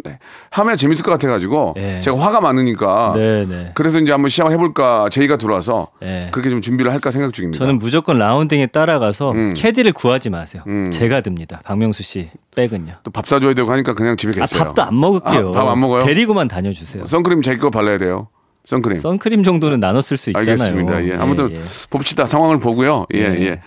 [0.49, 1.99] 하면 재밌을 것 같아가지고 예.
[1.99, 3.71] 제가 화가 많으니까 네, 네.
[3.75, 6.30] 그래서 이제 한번 시작을 해볼까 제의가 들어와서 예.
[6.32, 7.63] 그렇게 좀 준비를 할까 생각 중입니다.
[7.63, 9.54] 저는 무조건 라운딩에 따라가서 음.
[9.56, 10.63] 캐디를 구하지 마세요.
[10.65, 10.89] 음.
[10.89, 11.62] 제가 듭니다.
[11.63, 12.93] 박명수 씨 백은요.
[13.04, 14.63] 또 밥 사줘야 되고 하니까 그냥 집에 아 계세요.
[14.63, 15.49] 밥도 안 먹을게요.
[15.49, 16.06] 아, 밥안 먹어요?
[16.06, 17.06] 데리고만 다녀주세요.
[17.06, 18.30] 선크림 자기 거 발라야 돼요.
[18.63, 18.99] 선크림.
[18.99, 20.49] 선크림 정도는 나눠 쓸수 있잖아요.
[20.54, 21.06] 알겠습니다.
[21.06, 21.13] 예.
[21.21, 21.60] 아무튼 예.
[21.91, 22.25] 봅시다.
[22.25, 23.06] 상황을 보고요.
[23.13, 23.41] 예, 예.
[23.45, 23.62] 예.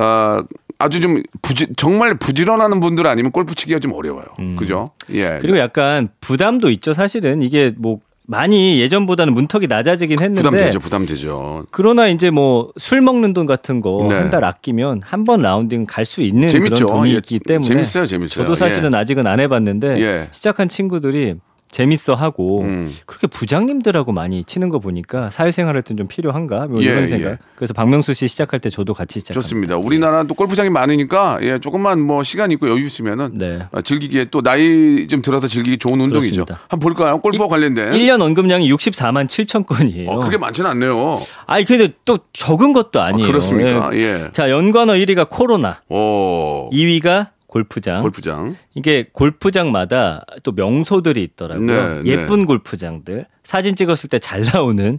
[0.00, 0.44] 아,
[0.78, 4.26] 아주 좀 부지, 정말 부지런하는 분들 아니면 골프 치기가 좀 어려워요.
[4.56, 4.90] 그죠?
[5.12, 5.26] 예.
[5.26, 5.38] 음.
[5.40, 6.92] 그리고 약간 부담도 있죠.
[6.92, 7.98] 사실은 이게 뭐
[8.30, 10.78] 많이 예전보다는 문턱이 낮아지긴 했는데 부담되죠.
[10.78, 11.64] 부담되죠.
[11.70, 14.14] 그러나 이제 뭐 술 먹는 돈 같은 거 네.
[14.16, 16.86] 한달 아끼면 한 번 라운딩 갈 수 있는 재밌죠.
[16.86, 18.44] 그런 돈이 예, 있기 때문에 재밌어요, 재밌어요.
[18.44, 20.28] 저도 사실은 아직은 안 해봤는데 예.
[20.30, 21.36] 시작한 친구들이
[21.70, 22.90] 재밌어 하고 음.
[23.06, 27.32] 그렇게 부장님들하고 많이 치는 거 보니까 사회생활 할땐 좀 필요한가 뭐 예, 이런 생각.
[27.32, 27.38] 예.
[27.56, 29.34] 그래서 박명수 씨 시작할 때 저도 같이 시작.
[29.34, 29.76] 좋습니다.
[29.76, 33.60] 우리나라 또 골프장이 많으니까 예, 조금만 뭐 시간 있고 여유 있으면은 네.
[33.72, 36.44] 아, 즐기기에 또 나이 좀 들어서 즐기기 좋은 운동이죠.
[36.44, 36.58] 그렇습니다.
[36.68, 37.18] 한번 볼까요?
[37.18, 37.92] 골프와 관련된.
[37.92, 40.10] 1년 언급량이 64만 7천 건이에요.
[40.10, 41.20] 어, 그게 많지는 않네요.
[41.46, 43.26] 아니 근데 또 적은 것도 아니에요.
[43.26, 43.90] 아, 그렇습니까?
[43.94, 44.28] 예.
[44.32, 46.70] 자 연관어 1위가 코로나, 오.
[46.72, 48.02] 2위가 골프장.
[48.02, 48.56] 골프장.
[48.74, 52.02] 이게 골프장마다 또 명소들이 있더라고요.
[52.02, 54.98] 네, 예쁜 골프장들 사진 찍었을 때 잘 나오는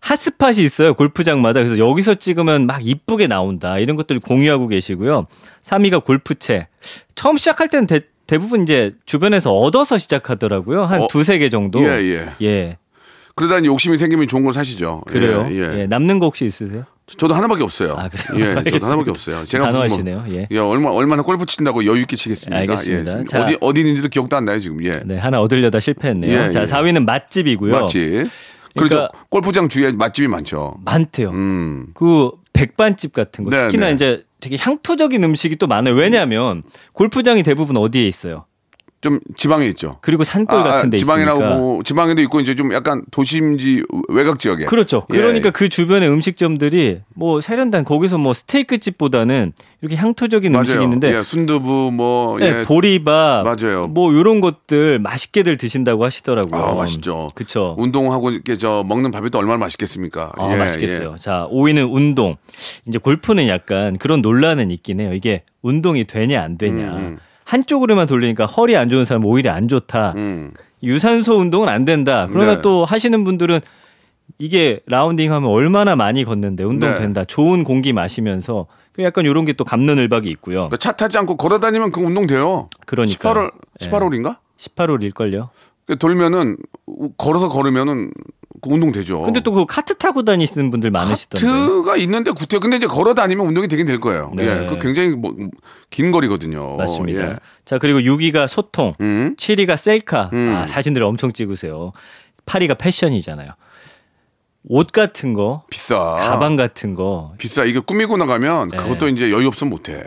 [0.00, 0.94] 핫스팟이 있어요.
[0.94, 5.26] 골프장마다 그래서 여기서 찍으면 막 이쁘게 나온다 이런 것들을 공유하고 계시고요.
[5.62, 6.68] 3위가 골프채.
[7.14, 10.84] 처음 시작할 때는 대, 대부분 이제 주변에서 얻어서 시작하더라고요.
[10.84, 11.82] 한 어, 두세 개 정도.
[11.84, 12.28] 예, 예.
[12.42, 12.78] 예.
[13.34, 15.02] 그러다 욕심이 생기면 좋은 걸 사시죠.
[15.06, 15.46] 그래요.
[15.50, 15.80] 예, 예.
[15.80, 16.84] 예, 남는 거 혹시 있으세요?
[17.18, 17.94] 저도 하나밖에 없어요.
[17.98, 18.40] 아, 그래요?
[18.40, 18.86] 예, 저도 알겠습니다.
[18.86, 19.44] 하나밖에 없어요.
[19.44, 20.24] 제가 무슨 단호하시네요.
[20.32, 20.48] 예.
[20.50, 22.58] 예, 얼마 얼마나 골프 친다고 여유 있게 치겠습니까?
[22.60, 23.20] 알겠습니다.
[23.20, 23.24] 예.
[23.28, 23.42] 자.
[23.42, 24.84] 어디 어디 있는지도 기억도 안 나요 지금.
[24.84, 24.92] 예.
[25.04, 26.30] 네, 하나 얻으려다 실패했네요.
[26.32, 26.64] 예, 자, 예.
[26.64, 27.72] 4위는 맛집이고요.
[27.72, 27.98] 맛집.
[28.76, 28.94] 그렇죠.
[28.94, 30.76] 그러니까- 골프장 주위에 맛집이 많죠.
[30.84, 31.30] 많대요.
[31.30, 31.88] 음.
[31.94, 33.92] 그 백반집 같은 거 네, 특히나 네.
[33.94, 35.94] 이제 되게 향토적인 음식이 또 많아요.
[35.94, 38.44] 왜냐하면 골프장이 대부분 어디에 있어요?
[39.00, 39.96] 좀 지방에 있죠.
[40.02, 41.56] 그리고 산골 아, 아, 같은 데 지방이라고 있으니까.
[41.58, 44.66] 뭐, 지방에도 있고 이제 좀 약간 도심지 외곽 지역에.
[44.66, 45.06] 그렇죠.
[45.14, 45.16] 예.
[45.16, 50.84] 그러니까 그 주변의 음식점들이 뭐 세련된 거기서 뭐 스테이크 집보다는 이렇게 향토적인 음식이 맞아요.
[50.84, 52.64] 있는데 예, 순두부 뭐 네, 예.
[52.64, 53.86] 보리밥 맞아요.
[53.88, 56.60] 뭐 이런 것들 맛있게들 드신다고 하시더라고요.
[56.62, 57.30] 아, 맛있죠.
[57.34, 57.74] 그렇죠.
[57.78, 60.32] 운동하고 이렇게 저 먹는 밥이 또 얼마나 맛있겠습니까?
[60.36, 61.16] 아, 예, 맛있겠어요.
[61.18, 62.36] 자, 5위는 운동.
[62.86, 65.14] 이제 골프는 약간 그런 논란은 있긴 해요.
[65.14, 66.84] 이게 운동이 되냐 안 되냐.
[66.84, 67.18] 음, 음.
[67.50, 70.14] 한쪽으로만 돌리니까 허리 안 좋은 사람은 오히려 안 좋다.
[70.16, 70.20] 예.
[70.20, 70.52] 음.
[70.82, 72.26] 유산소 운동은 안 된다.
[72.30, 72.62] 그러나 네.
[72.62, 73.60] 또 하시는 분들은
[74.38, 76.96] 이게 라운딩 하면 얼마나 많이 걷는데 운동 네.
[76.96, 77.24] 된다.
[77.24, 80.54] 좋은 공기 마시면서 그 약간 이런 게 또 감는 을박이 있고요.
[80.68, 82.70] 그러니까 차 타지 않고 걸어 다니면 그 운동 돼요.
[82.86, 84.36] 그러니까 18월 18월인가?
[84.56, 85.48] 18홀일걸요.
[85.98, 89.22] 돌면은 우- 걸어서 걸으면은 그 운동 되죠.
[89.22, 91.46] 근데 또 그 카트 타고 다니시는 분들 많으시던데.
[91.46, 94.30] 카트가 있는데 구태여 근데 이제 걸어 다니면 운동이 되긴 될 거예요.
[94.34, 94.44] 네.
[94.44, 95.34] 예, 그 굉장히 뭐,
[95.90, 96.76] 긴 거리거든요.
[96.76, 97.22] 맞습니다.
[97.32, 97.36] 예.
[97.64, 99.34] 자, 그리고 6위가 소통, 음.
[99.38, 100.30] 7위가 셀카.
[100.32, 100.54] 음.
[100.56, 101.92] 아, 사진들 엄청 찍으세요.
[102.46, 103.50] 8위가 패션이잖아요.
[104.68, 105.96] 옷 같은 거, 비싸.
[106.18, 107.32] 가방 같은 거.
[107.38, 107.64] 비싸.
[107.64, 108.76] 이게 꾸미고 나가면 네.
[108.76, 110.02] 그것도 이제 여유 없으면 못 해.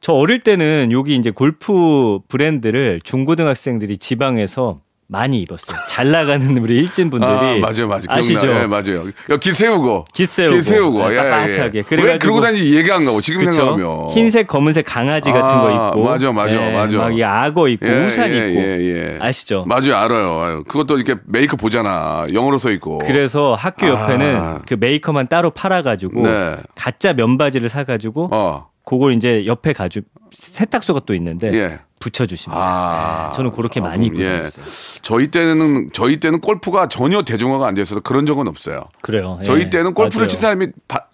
[0.00, 5.76] 저 어릴 때는 여기 이제 골프 브랜드를 중고등학생들이 지방에서 많이 입었어요.
[5.88, 8.02] 잘 나가는 우리 일진 분들이 아, 맞아요, 맞아요.
[8.08, 8.48] 아시죠?
[8.48, 9.06] 예, 맞아요.
[9.30, 10.06] 야, 깃 세우고.
[10.12, 10.56] 깃 세우고.
[10.56, 11.08] 깃 세우고.
[11.10, 11.74] 네, 예, 빳빳하게.
[11.76, 11.82] 예.
[11.82, 14.10] 그래가지고- 왜 그러고 다니지 이해 안 가고 지금 생각하면.
[14.10, 16.04] 흰색, 검은색 강아지 같은 아, 거 입고.
[16.04, 16.98] 맞아, 맞아, 예, 맞아.
[16.98, 18.60] 막 이 악어 입고 예, 우산 예, 입고.
[18.60, 19.18] 예, 예.
[19.20, 19.64] 아시죠?
[19.66, 20.40] 맞아요, 알아요.
[20.40, 22.26] 아유, 그것도 이렇게 메이커 보잖아.
[22.32, 22.98] 영어로 써 있고.
[22.98, 24.60] 그래서 학교 옆에는 아.
[24.66, 26.56] 그 메이커만 따로 팔아가지고 네.
[26.74, 28.68] 가짜 면바지를 사가지고 어.
[28.86, 31.78] 그걸 이제 옆에 가지고 세탁소가 또 있는데 예.
[32.04, 32.60] 붙여주십니다.
[32.62, 33.32] 아.
[33.34, 34.24] 저는 그렇게 많이 입고 예.
[34.28, 34.64] 다녔어요.
[35.02, 38.84] 저희 때는 저희 때는 골프가 전혀 대중화가 안 돼서 그런 적은 없어요.
[39.00, 39.38] 그래요.
[39.40, 39.44] 예.
[39.44, 40.28] 저희 때는 골프를 맞아요.
[40.28, 41.06] 친 사람이 바-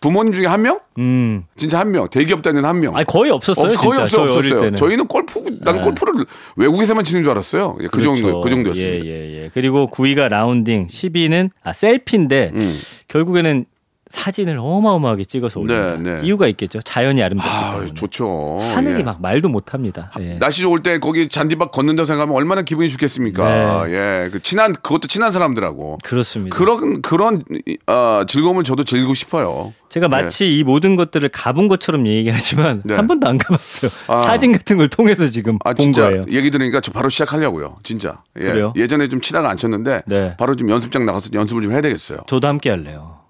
[0.00, 0.80] 부모님 중에 한 명?
[0.98, 2.08] 음, 진짜 한 명.
[2.08, 2.96] 대기업 다니는 한 명.
[2.96, 3.72] 아니 거의 없었어요.
[3.72, 4.74] 없, 거의 없어, 없었어요.
[4.74, 5.84] 저희는 골프, 나는 네.
[5.84, 6.24] 골프를
[6.56, 7.76] 외국에서만 치는 줄 알았어요.
[7.82, 8.16] 예, 그 그렇죠.
[8.16, 9.04] 정도, 그 정도였습니다.
[9.04, 9.50] 예, 예, 예.
[9.52, 12.74] 그리고 9위가 라운딩, 10위는 아 셀피인데 음.
[13.08, 13.66] 결국에는
[14.08, 15.96] 사진을 어마어마하게 찍어서 올립니다.
[15.96, 16.26] 네, 네.
[16.26, 16.80] 이유가 있겠죠.
[16.82, 17.84] 자연이 아름답기 아.
[17.94, 18.60] 좋죠.
[18.74, 19.02] 하늘이 예.
[19.02, 20.10] 막 말도 못합니다.
[20.20, 20.38] 예.
[20.38, 23.90] 날씨 좋을 때 거기 잔디밭 걷는다 생각하면 얼마나 기분이 좋겠습니까?
[23.90, 26.56] 예, 그 친한 그것도 친한 사람들하고 그렇습니다.
[26.56, 27.42] 그런 그런
[27.86, 29.72] 어, 즐거움을 저도 즐기고 싶어요.
[29.88, 32.94] 제가 마치 이 모든 것들을 가본 것처럼 얘기하지만 네.
[32.94, 33.90] 한 번도 안 가봤어요.
[34.08, 34.16] 아.
[34.16, 36.24] 사진 같은 걸 통해서 지금 아본 진짜 거예요.
[36.30, 37.78] 얘기 들으니까 저 바로 시작하려고요.
[37.82, 38.22] 진짜.
[38.38, 38.44] 예.
[38.44, 38.72] 그래요?
[38.76, 40.36] 예전에 좀 치다가 안 쳤는데 네.
[40.38, 42.18] 바로 좀 연습장 나가서 연습을 좀 해야 되겠어요.
[42.26, 43.25] 저도 함께 할래요.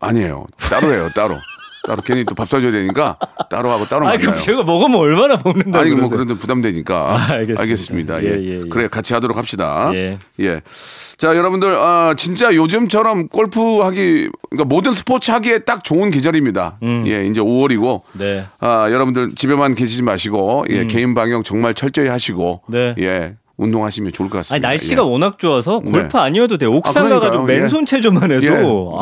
[0.00, 0.46] 아니에요.
[0.58, 1.10] 따로 해요.
[1.14, 1.36] 따로.
[1.86, 3.16] 따로 괜히 또 밥 사줘야 되니까
[3.48, 4.18] 따로 하고 따로 만나요.
[4.18, 6.08] 그럼 제가 먹으면 얼마나 먹는다고 아니 뭐?
[6.08, 8.24] 그런데 부담되니까 아, 알겠습니다.
[8.24, 8.26] 예.
[8.26, 8.68] 예, 예, 예.
[8.68, 9.92] 그래 같이 하도록 합시다.
[9.94, 10.18] 예.
[10.40, 10.60] 예.
[11.16, 16.78] 자 여러분들 아, 진짜 요즘처럼 골프 하기 그러니까 모든 스포츠 하기에 딱 좋은 계절입니다.
[16.82, 17.04] 음.
[17.06, 18.44] 예 이제 5월이고 네.
[18.58, 22.72] 아 여러분들 집에만 계시지 마시고 예 개인 방역 정말 철저히 하시고 음.
[22.72, 22.94] 네.
[22.98, 24.68] 예 운동하시면 좋을 것 아니 같습니다.
[24.68, 25.06] 날씨가 예.
[25.06, 26.18] 워낙 좋아서 골프 네.
[26.22, 26.72] 아니어도 돼요.
[26.72, 27.50] 옥상 아, 가가지고.
[27.52, 27.60] 예.
[27.60, 28.50] 맨손 체조만 해도 예.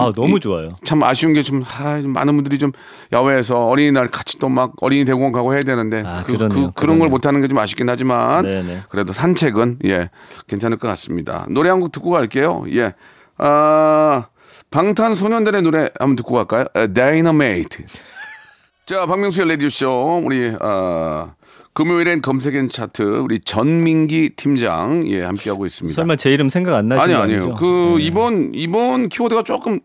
[0.01, 0.71] 아 너무 이- 좋아요.
[0.85, 1.65] 참 아쉬운 게좀
[2.05, 2.71] 많은 분들이 좀
[3.13, 6.49] 야외에서 어린이날 같이 또 막 어린이 대공원 가고 해야 되는데 아, 그, 그러네요.
[6.49, 6.99] 그, 런 그러네요.
[7.01, 8.83] 걸 못하는 게 좀 아쉽긴 하지만 네네.
[8.89, 10.11] 그래도 산책은 예
[10.47, 11.47] 괜찮을 것 같습니다.
[11.51, 12.65] 노래 한 곡 듣고 갈게요.
[12.73, 12.95] 예,
[13.39, 14.27] 아
[14.71, 16.67] 방탄소년단의 노래 한번 듣고 갈까요?
[16.95, 17.85] 다이너메이트.
[18.87, 21.33] 자, 박명수의 라디오 쇼 우리 아
[21.75, 25.97] 금요일엔 검색엔 차트 우리 전민기 팀장 예 함께 하고 있습니다.
[25.97, 27.35] 설마 제 이름 생각 안 나시는 아니.
[27.35, 27.55] 아니죠?
[27.55, 28.05] 그 네.
[28.05, 29.81] 이번 이번 키워드가 조금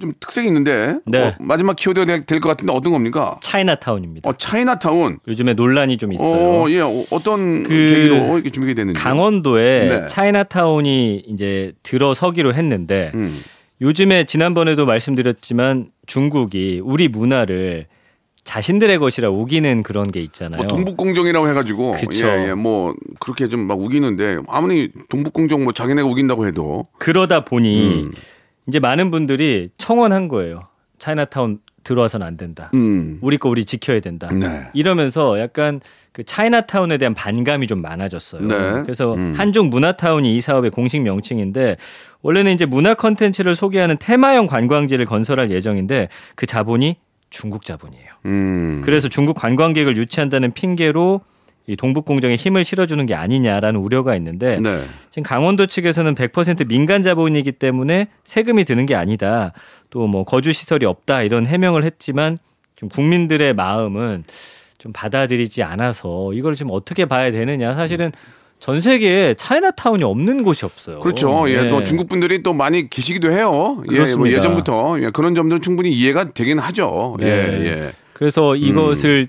[0.00, 1.28] 좀 특색이 있는데 네.
[1.28, 3.38] 어, 마지막 키워드가 될것 같은데 어떤 겁니까?
[3.42, 4.28] 차이나타운입니다.
[4.28, 5.18] 어, 차이나타운.
[5.28, 6.62] 요즘에 논란이 좀 있어요.
[6.64, 8.98] 어, 예, 어, 어떤 그 계기로 이렇게 준비가 됐는지.
[8.98, 10.08] 강원도에 네.
[10.08, 13.32] 차이나타운이 이제 들어서기로 했는데 음.
[13.80, 17.86] 요즘에 지난번에도 말씀드렸지만 중국이 우리 문화를
[18.44, 20.58] 자신들의 것이라 우기는 그런 게 있잖아요.
[20.58, 22.26] 뭐 동북공정이라고 해가지고 그쵸.
[22.26, 28.02] 예, 예, 뭐 그렇게 좀 막 우기는데 아무리 동북공정 뭐 자기네가 우긴다고 해도 그러다 보니
[28.02, 28.12] 음.
[28.66, 30.58] 이제 많은 분들이 청원한 거예요.
[30.98, 32.70] 차이나타운 들어와서는 안 된다.
[32.74, 33.18] 음.
[33.22, 34.28] 우리 거 우리 지켜야 된다.
[34.32, 34.68] 네.
[34.72, 35.80] 이러면서 약간
[36.12, 38.42] 그 차이나타운에 대한 반감이 좀 많아졌어요.
[38.46, 38.82] 네.
[38.82, 39.34] 그래서 음.
[39.36, 41.76] 한중 문화타운이 이 사업의 공식 명칭인데
[42.22, 46.96] 원래는 이제 문화 컨텐츠를 소개하는 테마형 관광지를 건설할 예정인데 그 자본이
[47.32, 48.06] 중국 자본이에요.
[48.26, 48.82] 음.
[48.84, 51.22] 그래서 중국 관광객을 유치한다는 핑계로
[51.66, 54.78] 이 동북 공정에 힘을 실어주는 게 아니냐라는 우려가 있는데 네.
[55.10, 59.52] 지금 강원도 측에서는 100% 민간 자본이기 때문에 세금이 드는 게 아니다.
[59.90, 62.38] 또 뭐 거주 시설이 없다 이런 해명을 했지만
[62.76, 64.24] 좀 국민들의 마음은
[64.78, 67.74] 좀 받아들이지 않아서 이걸 지금 어떻게 봐야 되느냐.
[67.74, 68.10] 사실은
[68.62, 71.00] 전 세계에 차이나타운이 없는 곳이 없어요.
[71.00, 71.50] 그렇죠.
[71.50, 71.68] 예, 네.
[71.68, 73.82] 또 중국 분들이 또 많이 계시기도 해요.
[73.90, 74.28] 예, 뭐.
[74.28, 77.16] 예전부터 예, 그런 점들은 충분히 이해가 되긴 하죠.
[77.18, 77.26] 네.
[77.26, 77.92] 예, 예.
[78.12, 79.26] 그래서 이것을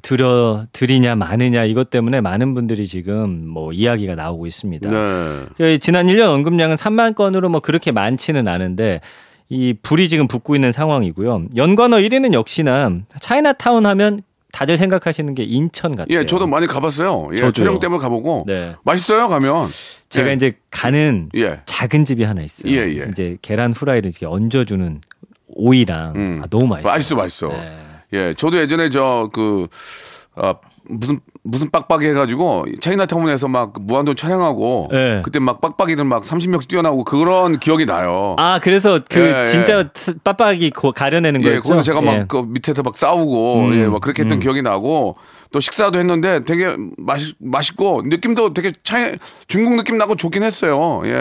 [0.00, 4.88] 들여 드리냐 마느냐 이것 때문에 많은 분들이 지금 뭐 이야기가 나오고 있습니다.
[4.88, 5.46] 네.
[5.58, 9.02] 그 지난 1년 언급량은 3만 건으로 뭐 그렇게 많지는 않은데
[9.50, 11.48] 이 불이 지금 붙고 있는 상황이고요.
[11.56, 16.16] 연관어 1위는 역시나 차이나타운 하면 다들 생각하시는 게 인천 같아요.
[16.16, 17.30] 예, 저도 많이 가봤어요.
[17.32, 17.52] 예, 저도요.
[17.52, 18.76] 촬영 때문에 가보고 네.
[18.84, 19.68] 맛있어요 가면.
[20.10, 20.34] 제가 예.
[20.34, 21.60] 이제 가는 예.
[21.64, 22.70] 작은 집이 하나 있어요.
[22.70, 23.06] 예, 예.
[23.10, 25.00] 이제 계란 후라이를 이렇게 얹어주는
[25.48, 26.40] 오이랑 음.
[26.44, 26.92] 아, 너무 맛있어요.
[26.92, 27.48] 맛있어, 맛있어.
[27.48, 27.78] 네.
[28.12, 29.68] 예, 저도 예전에 저그
[30.34, 30.54] 아,
[30.88, 35.22] 무슨 무슨 빡빡이 해가지고 차이나타운에서 막 무한도 촬영하고 네.
[35.24, 38.34] 그때 막 빡빡이들 막 30명씩 뛰어나오고 그런 기억이 나요.
[38.38, 39.46] 아 그래서 그 예, 예.
[39.46, 39.88] 진짜
[40.24, 41.62] 빡빡이 고- 가려내는 예, 거였죠.
[41.62, 42.18] 거기서 제가 예.
[42.18, 44.40] 막그 밑에서 막 싸우고 음, 예, 막 그렇게 했던 음.
[44.40, 45.16] 기억이 나고
[45.52, 49.12] 또 식사도 했는데 되게 맛있 맛있고 느낌도 되게 차이
[49.48, 51.02] 중국 느낌 나고 좋긴 했어요.
[51.04, 51.12] 예, 예.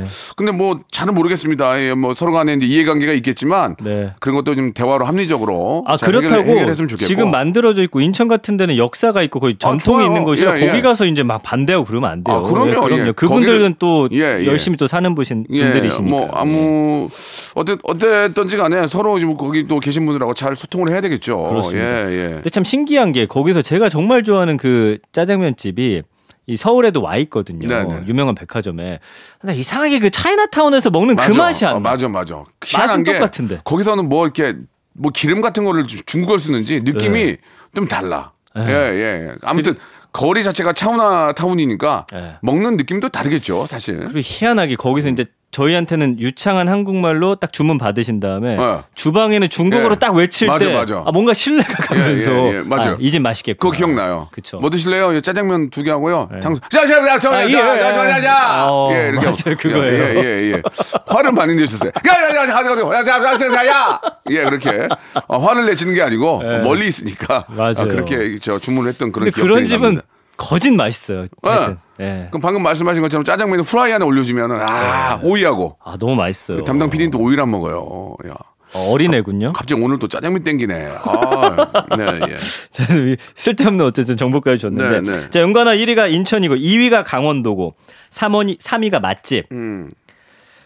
[0.00, 0.04] 예.
[0.36, 1.80] 근데 뭐 잘은 모르겠습니다.
[1.82, 4.12] 예, 뭐 서로 간에 이제 이해관계가 있겠지만 네.
[4.20, 7.06] 그런 것도 좀 대화로 합리적으로 아잘 해결- 그렇다고 해결했으면 좋겠고.
[7.06, 10.06] 지금 만들어져 있고 인천 같은 데는 역사가 있고 거의 전통이 좋아요.
[10.06, 10.66] 있는 곳이라 예, 예.
[10.66, 12.36] 거기 가서 이제 막 반대하고 그러면 안 돼요.
[12.38, 12.70] 아, 그럼요.
[12.70, 13.06] 예, 그럼요.
[13.08, 13.12] 예.
[13.12, 14.46] 그분들은 또 예, 예.
[14.46, 16.10] 열심히 또 사는 분신 예, 분들이시니까.
[16.10, 17.08] 뭐 아무
[17.54, 21.42] 어땠 어땠던지 간에 서로 지금 거기 또 계신 분들하고 잘 소통을 해야 되겠죠.
[21.44, 22.10] 그렇습니다.
[22.10, 22.28] 예, 예.
[22.34, 26.02] 근데 참 신기한 게 거기서 제가 정말 좋아하는 그 짜장면 집이
[26.46, 27.66] 이 서울에도 와 있거든요.
[27.66, 28.04] 네네.
[28.06, 29.00] 유명한 백화점에.
[29.40, 31.38] 근데 이상하게 그 차이나타운에서 먹는 그 맞아.
[31.38, 31.90] 맛이 안 어, 나.
[31.90, 32.44] 맞아, 맞아.
[32.64, 33.60] 희한한 게 똑같은데.
[33.64, 34.54] 거기서는 뭐 이렇게
[34.92, 37.36] 뭐 기름 같은 거를 주- 중국어를 쓰는지 느낌이 네.
[37.74, 38.32] 좀 달라.
[38.58, 39.34] 예, 예.
[39.42, 39.74] 아무튼
[40.12, 42.36] 거리 자체가 차우나 타운이니까 네.
[42.42, 43.98] 먹는 느낌도 다르겠죠, 사실.
[44.00, 45.24] 그리고 희한하게 거기서 이제
[45.54, 48.82] 저희한테는 유창한 한국말로 딱 주문 받으신 다음에 어.
[48.96, 49.98] 주방에는 중국어로 예.
[50.00, 51.02] 딱 외칠 맞아, 때 맞아.
[51.06, 52.92] 아, 뭔가 신뢰가 가면서 예, 예, 맞아요.
[52.94, 53.70] 아, 이제 맛있겠구나.
[53.70, 54.28] 그거 기억나요.
[54.32, 54.58] 그쵸.
[54.58, 55.14] 뭐 드실래요?
[55.14, 56.28] 예, 짜장면 두 개 하고요.
[56.32, 56.40] 네.
[56.40, 56.60] 탕수.
[56.70, 57.78] 자, 자, 자, 자, 아, 자, 예, 자, 예.
[57.78, 58.66] 자, 자, 자.
[58.68, 59.26] 어, 예, 이렇게.
[59.26, 59.84] 맞아요, 그거예요.
[60.02, 60.62] 예, 예, 예.
[61.06, 61.92] 화를 많이 내셨어요.
[62.08, 62.98] 야, 야, 야, 가자, 가자.
[62.98, 64.00] 야, 자, 자, 자, 자, 야.
[64.30, 64.88] 예, 그렇게.
[65.28, 66.58] 어, 화를 내시는 게 아니고 예.
[66.64, 67.44] 멀리 있으니까.
[67.48, 67.74] 맞아요.
[67.78, 70.02] 아, 그렇게 저 주문을 했던 그런 기억이 그런 집은 납니다.
[70.36, 71.26] 거짓 맛있어요.
[71.42, 71.78] 하여튼.
[72.00, 72.26] 예.
[72.30, 76.58] 그럼 방금 말씀하신 것처럼 짜장면에 후라이 안에 올려주면은 아 오이하고 아 너무 맛있어요.
[76.58, 78.16] 그 담당 PD는 또 오이를 안 먹어요.
[78.28, 78.34] 야
[78.74, 79.52] 어, 어린애군요.
[79.52, 80.88] 갑자기 오늘 또 짜장면 땡기네.
[81.04, 81.66] 아,
[81.96, 82.36] 네, 예.
[82.70, 85.00] 저는 쓸데없는 어쨌든 정보까지 줬는데.
[85.00, 85.30] 네, 네.
[85.30, 87.76] 자, 연관어 1위가 인천이고 2위가 강원도고
[88.10, 89.46] 3원이 3위가 맛집.
[89.52, 89.90] 음,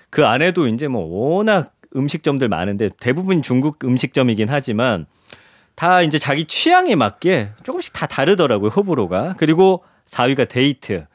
[0.09, 5.07] 그 안에도 이제 뭐 워낙 음식점들 많은데 대부분 중국 음식점이긴 하지만
[5.79, 9.37] 다 이제 자기 취향에 맞게 조금씩 다 다르더라고요 호불호가.
[9.39, 11.07] 그리고 4위가 데이트.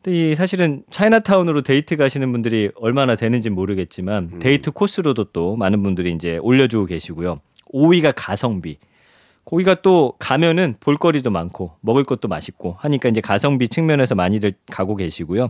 [0.00, 6.12] 근데 이 사실은 차이나타운으로 데이트 가시는 분들이 얼마나 되는지 모르겠지만 데이트 코스로도 또 많은 분들이
[6.12, 7.40] 이제 올려주고 계시고요.
[7.72, 8.78] 5위가 가성비.
[9.44, 15.48] 거기가 또 가면은 볼거리도 많고 먹을 것도 맛있고 하니까 이제 가성비 측면에서 많이들 가고 계시고요.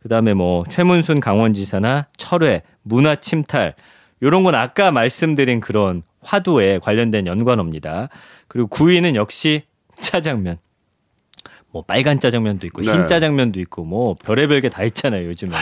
[0.00, 3.74] 그다음에 뭐 최문순 강원지사나 철회, 문화 침탈
[4.22, 8.08] 요런 건 아까 말씀드린 그런 화두에 관련된 연관어입니다.
[8.48, 9.64] 그리고 9위는 역시
[10.00, 10.58] 짜장면.
[11.72, 12.92] 뭐 빨간 짜장면도 있고 네.
[12.92, 15.56] 흰 짜장면도 있고 뭐 별의별 게 다 있잖아요, 요즘에는.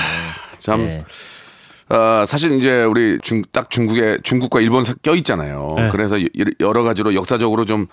[0.59, 1.05] 참 네.
[1.91, 5.75] 어, 사실 이제 우리 중, 딱 중국에 중국과 일본 껴 있잖아요.
[5.77, 5.89] 네.
[5.91, 6.27] 그래서 여-
[6.61, 7.87] 여러 가지로 역사적으로 좀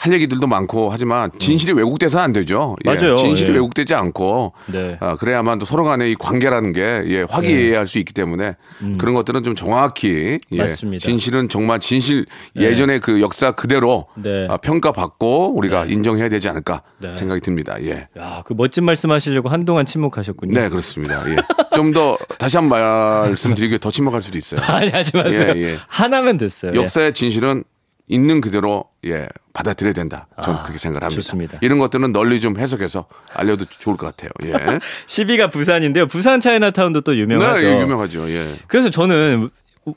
[0.00, 2.74] 할 얘기들도 많고 하지만 진실이 왜곡돼서는 안 되죠.
[2.86, 3.16] 예, 맞아요.
[3.16, 3.54] 진실이 예.
[3.56, 4.96] 왜곡되지 않고 네.
[4.98, 8.56] 아, 그래야만 또 서로 간의 이 관계라는 게 예, 화기애애할 수 있기 때문에
[8.96, 10.58] 그런 것들은 좀 정확히 예, 음.
[10.58, 11.06] 맞습니다.
[11.06, 12.24] 진실은 정말 진실
[12.56, 14.46] 예전의 그 역사 그대로 네.
[14.48, 17.12] 아, 평가받고 우리가 인정해야 되지 않을까 네.
[17.12, 17.76] 생각이 듭니다.
[17.82, 18.08] 예.
[18.18, 20.58] 야, 그 멋진 말씀하시려고 한동안 침묵하셨군요.
[20.58, 21.22] 네, 그렇습니다.
[21.28, 21.36] 예.
[21.74, 22.80] 좀 더 다시 한번
[23.30, 24.60] 말씀드리기에 더 침묵할 수도 있어요.
[24.62, 25.52] 아니 하지 마세요.
[25.56, 25.78] 예, 예.
[25.88, 26.72] 하나면 됐어요.
[26.74, 26.80] 예.
[26.80, 27.64] 역사의 진실은
[28.10, 30.26] 있는 그대로 예 받아들여야 된다.
[30.42, 31.22] 저는 그렇게 생각을 합니다.
[31.22, 31.58] 좋습니다.
[31.62, 34.30] 이런 것들은 널리 좀 해석해서 알려도 좋을 것 같아요.
[34.44, 34.52] 예.
[35.06, 36.06] 12가 부산인데요.
[36.08, 37.64] 부산 차이나타운도 또 유명하죠.
[37.64, 38.28] 네, 유명하죠.
[38.30, 38.44] 예.
[38.66, 39.48] 그래서 저는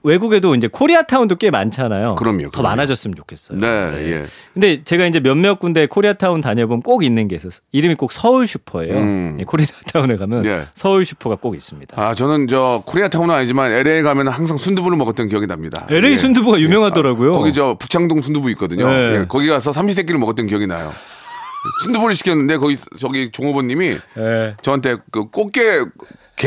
[0.03, 2.15] 외국에도 이제 코리아타운도 꽤 많잖아요.
[2.15, 2.69] 그럼요, 더 그럼요.
[2.69, 3.59] 많아졌으면 좋겠어요.
[3.59, 4.25] 네, 예.
[4.53, 8.95] 근데 제가 이제 몇몇 군데 코리아타운 다녀보면 꼭 있는 게 있어서 이름이 꼭 서울 슈퍼예요.
[8.97, 9.37] 음.
[9.39, 10.67] 예, 코리아타운에 가면 예.
[10.75, 12.01] 서울 슈퍼가 꼭 있습니다.
[12.01, 15.85] 아, 저는 저 코리아타운은 아니지만 LA 가면 항상 순두부를 먹었던 기억이 납니다.
[15.89, 16.17] LA 예.
[16.17, 17.33] 순두부가 유명하더라고요.
[17.33, 18.85] 아, 거기 저 북창동 순두부 있거든요.
[18.89, 19.19] 네.
[19.21, 20.91] 예, 거기 가서 삼시세끼를 먹었던 기억이 나요.
[21.83, 24.55] 순두부를 시켰는데 거기 저기 종업원님이 예.
[24.61, 25.85] 저한테 그 꽃게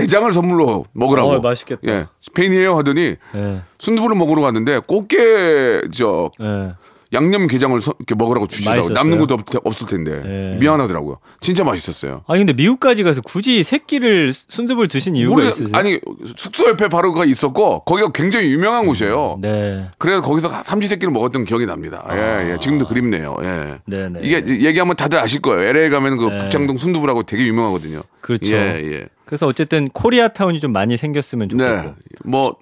[0.00, 1.30] 게장을 선물로 먹으라고.
[1.32, 1.80] 어, 맛있겠다.
[1.86, 2.06] 예.
[2.20, 3.62] 팬이에요 하더니 예.
[3.78, 6.72] 순두부를 먹으러 갔는데 꽃게 저 예.
[7.16, 8.90] 양념 게장을 서- 이렇게 먹으라고 주시더라고요.
[8.90, 8.94] 맛있었어요?
[8.94, 10.22] 남는 것도 없, 없을 텐데
[10.54, 10.56] 예.
[10.58, 11.18] 미안하더라고요.
[11.40, 12.22] 진짜 맛있었어요.
[12.28, 15.68] 아니 근데 미국까지 가서 굳이 새끼를 순두부를 드신 이유가 모르 있으세요?
[15.72, 15.98] 아니
[16.36, 19.38] 숙소 옆에 바로 가 있었고 거기가 굉장히 유명한 곳이에요.
[19.40, 19.86] 네.
[19.98, 22.06] 그래서 거기서 삼시세끼를 먹었던 기억이 납니다.
[22.12, 22.50] 예, 아.
[22.52, 22.56] 예.
[22.60, 23.36] 지금도 그립네요.
[23.42, 23.78] 예.
[23.86, 24.20] 네 네.
[24.22, 25.66] 이게 얘기하면 다들 아실 거예요.
[25.68, 26.38] LA 가면 그 네.
[26.38, 28.02] 북창동 순두부라고 되게 유명하거든요.
[28.20, 28.54] 그렇죠.
[28.54, 29.04] 예, 예.
[29.24, 31.72] 그래서 어쨌든 코리아 타운이 좀 많이 생겼으면 좋겠고.
[31.74, 31.94] 네.
[32.24, 32.56] 뭐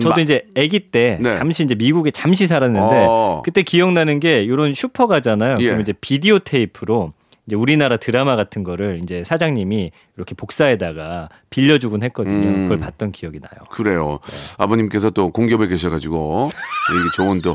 [0.00, 1.32] 저도 마- 이제 아기 때 네.
[1.32, 3.42] 잠시 이제 미국에 잠시 살았는데 어.
[3.44, 5.58] 그때 기억나는 게 이런 슈퍼 가잖아요.
[5.60, 5.64] 예.
[5.66, 7.12] 그럼 이제 비디오 테이프로
[7.46, 12.34] 이제 우리나라 드라마 같은 거를 이제 사장님이 이렇게 복사에다가 빌려주곤 했거든요.
[12.48, 12.62] 음.
[12.64, 13.60] 그걸 봤던 기억이 나요.
[13.70, 14.18] 그래요.
[14.26, 14.36] 네.
[14.58, 17.54] 아버님께서 또 공기업에 계셔가지고 이게 좋은 또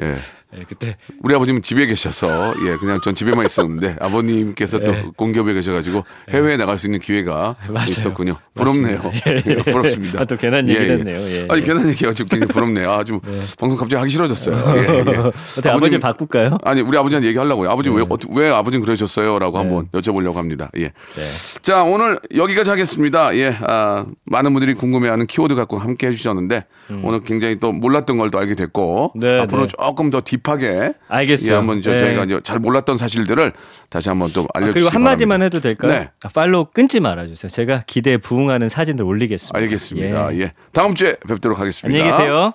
[0.00, 0.16] 예.
[0.56, 6.04] 예, 그때 우리 아버님은 집에 계셔서 예 그냥 전 집에만 있었는데 아버님께서 또 공기업에 계셔가지고
[6.30, 7.72] 해외에 나갈 수 있는 기회가 네.
[7.72, 7.84] 맞아요.
[7.88, 8.36] 있었군요.
[8.54, 9.00] 부럽네요.
[9.28, 9.56] 예, 예.
[9.56, 10.22] 부럽습니다.
[10.22, 11.16] 아, 또 괜한 얘기를 했네요.
[11.16, 11.66] 예, 아니 예.
[11.66, 12.90] 괜한 얘기가 좀 굉장히 부럽네요.
[12.90, 13.20] 아주
[13.58, 14.56] 방송 갑자기 하기 싫어졌어요.
[14.76, 14.82] 예,
[15.12, 15.16] 예.
[15.58, 16.58] 어떻게 아버지 바꿀까요?
[16.64, 17.68] 아니 우리 아버지한테 얘기하려고요.
[17.70, 17.96] 아버지 네.
[18.34, 20.70] 왜왜 아버지는 그러셨어요?라고 한번 여쭤보려고 합니다.
[20.78, 20.84] 예.
[20.84, 21.60] 네.
[21.62, 23.36] 자 오늘 여기까지 하겠습니다.
[23.36, 26.64] 예, 아, 많은 분들이 궁금해하는 키워드 갖고 함께 해주셨는데
[27.02, 29.20] 오늘 굉장히 또 몰랐던 걸 또 알게 됐고 음.
[29.20, 29.72] 네, 앞으로 네.
[29.76, 31.50] 조금 더 딥 하게 알겠어요.
[31.52, 31.98] 예, 한번 저, 네.
[31.98, 33.52] 저희가 이제 잘 몰랐던 사실들을
[33.88, 35.44] 다시 한번 또 아, 알려주시기 그리고 한마디만 바랍니다.
[35.44, 35.92] 해도 될까요?
[35.92, 36.10] 네.
[36.22, 37.50] 아, 팔로우 끊지 말아주세요.
[37.50, 39.58] 제가 기대에 부응하는 사진들 올리겠습니다.
[39.58, 40.34] 알겠습니다.
[40.34, 40.40] 예.
[40.40, 40.52] 예.
[40.72, 41.98] 다음 주에 뵙도록 하겠습니다.
[41.98, 42.52] 안녕히 계세요.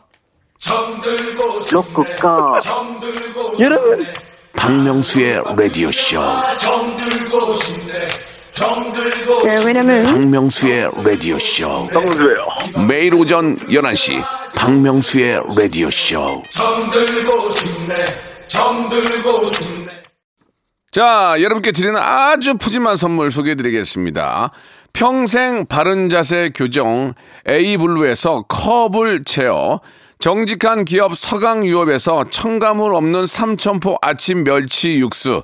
[1.72, 2.60] 로쿠가
[3.60, 4.06] 여러분
[4.56, 6.22] 박명수의 라디오 쇼.
[9.44, 11.88] 네, 왜냐면 박명수의 라디오 쇼.
[12.88, 14.24] 매일 오전 11시
[14.56, 16.42] 박명수의 라디오 쇼.
[20.92, 24.52] 자, 여러분께 드리는 아주 푸짐한 선물 소개해 드리겠습니다.
[24.94, 27.14] 평생 바른 자세 교정
[27.50, 29.82] 에이블루에서 커블체어
[30.20, 35.44] 정직한 기업 서강유업에서 첨가물 없는 삼천포 아침 멸치 육수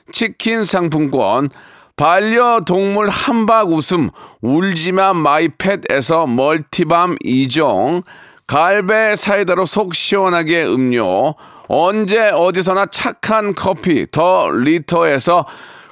[0.11, 1.49] 치킨 상품권,
[1.95, 4.09] 반려동물 함박웃음
[4.41, 8.03] 울지마 마이펫에서 multi balm 2종,
[8.47, 11.35] 갈배 사이다로 속 시원하게 음료,
[11.67, 15.45] 언제 어디서나 착한 커피 더 리터에서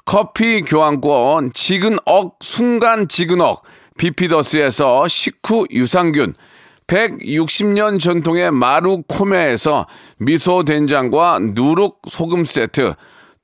[0.04, 3.64] 커피 교환권, 지근억 순간 지근억,
[3.98, 6.34] 비피더스에서 식후 유산균,
[6.88, 9.86] 160년 전통의 마루코메에서
[10.18, 12.96] 미소 된장과 누룩 소금 세트,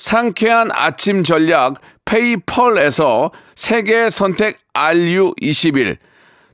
[0.00, 1.74] 상쾌한 아침 전략
[2.06, 5.98] 페이펄에서 세계 선택 RU21,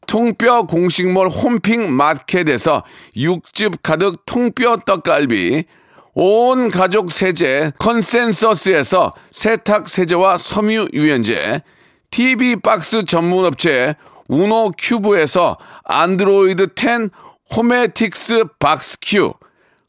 [0.09, 2.83] 통뼈 공식몰 홈핑 마켓에서
[3.17, 5.65] 육즙 가득 통뼈 떡갈비,
[6.15, 11.63] 온 가족 세제 컨센서스에서 세탁 세제와 섬유 유연제,
[12.11, 13.95] TV 박스 전문 업체
[14.27, 17.11] 우노 큐브에서 안드로이드 10
[17.55, 19.35] 호메틱스 박스 큐,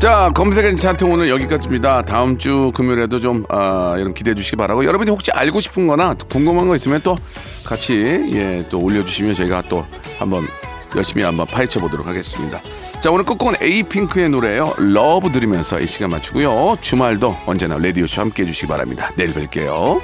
[0.00, 2.02] 자, 검색엔 차트 오늘 여기까지입니다.
[2.02, 4.84] 다음 주 금요일에도 좀, 아, 여러분 기대해 주시기 바라고.
[4.84, 7.16] 여러분이 혹시 알고 싶은 거나 궁금한 거 있으면 또
[7.64, 9.86] 같이, 예, 또 올려주시면 저희가 또
[10.18, 10.46] 한번
[10.94, 12.60] 열심히 한번 파헤쳐 보도록 하겠습니다.
[13.00, 16.76] 자, 오늘 끝곡은 에이핑크의 노래예요 LUV 들으면서 이 시간 마치고요.
[16.80, 19.10] 주말도 언제나 라디오쇼 함께 해주시기 바랍니다.
[19.16, 20.00] 내일 뵐게요.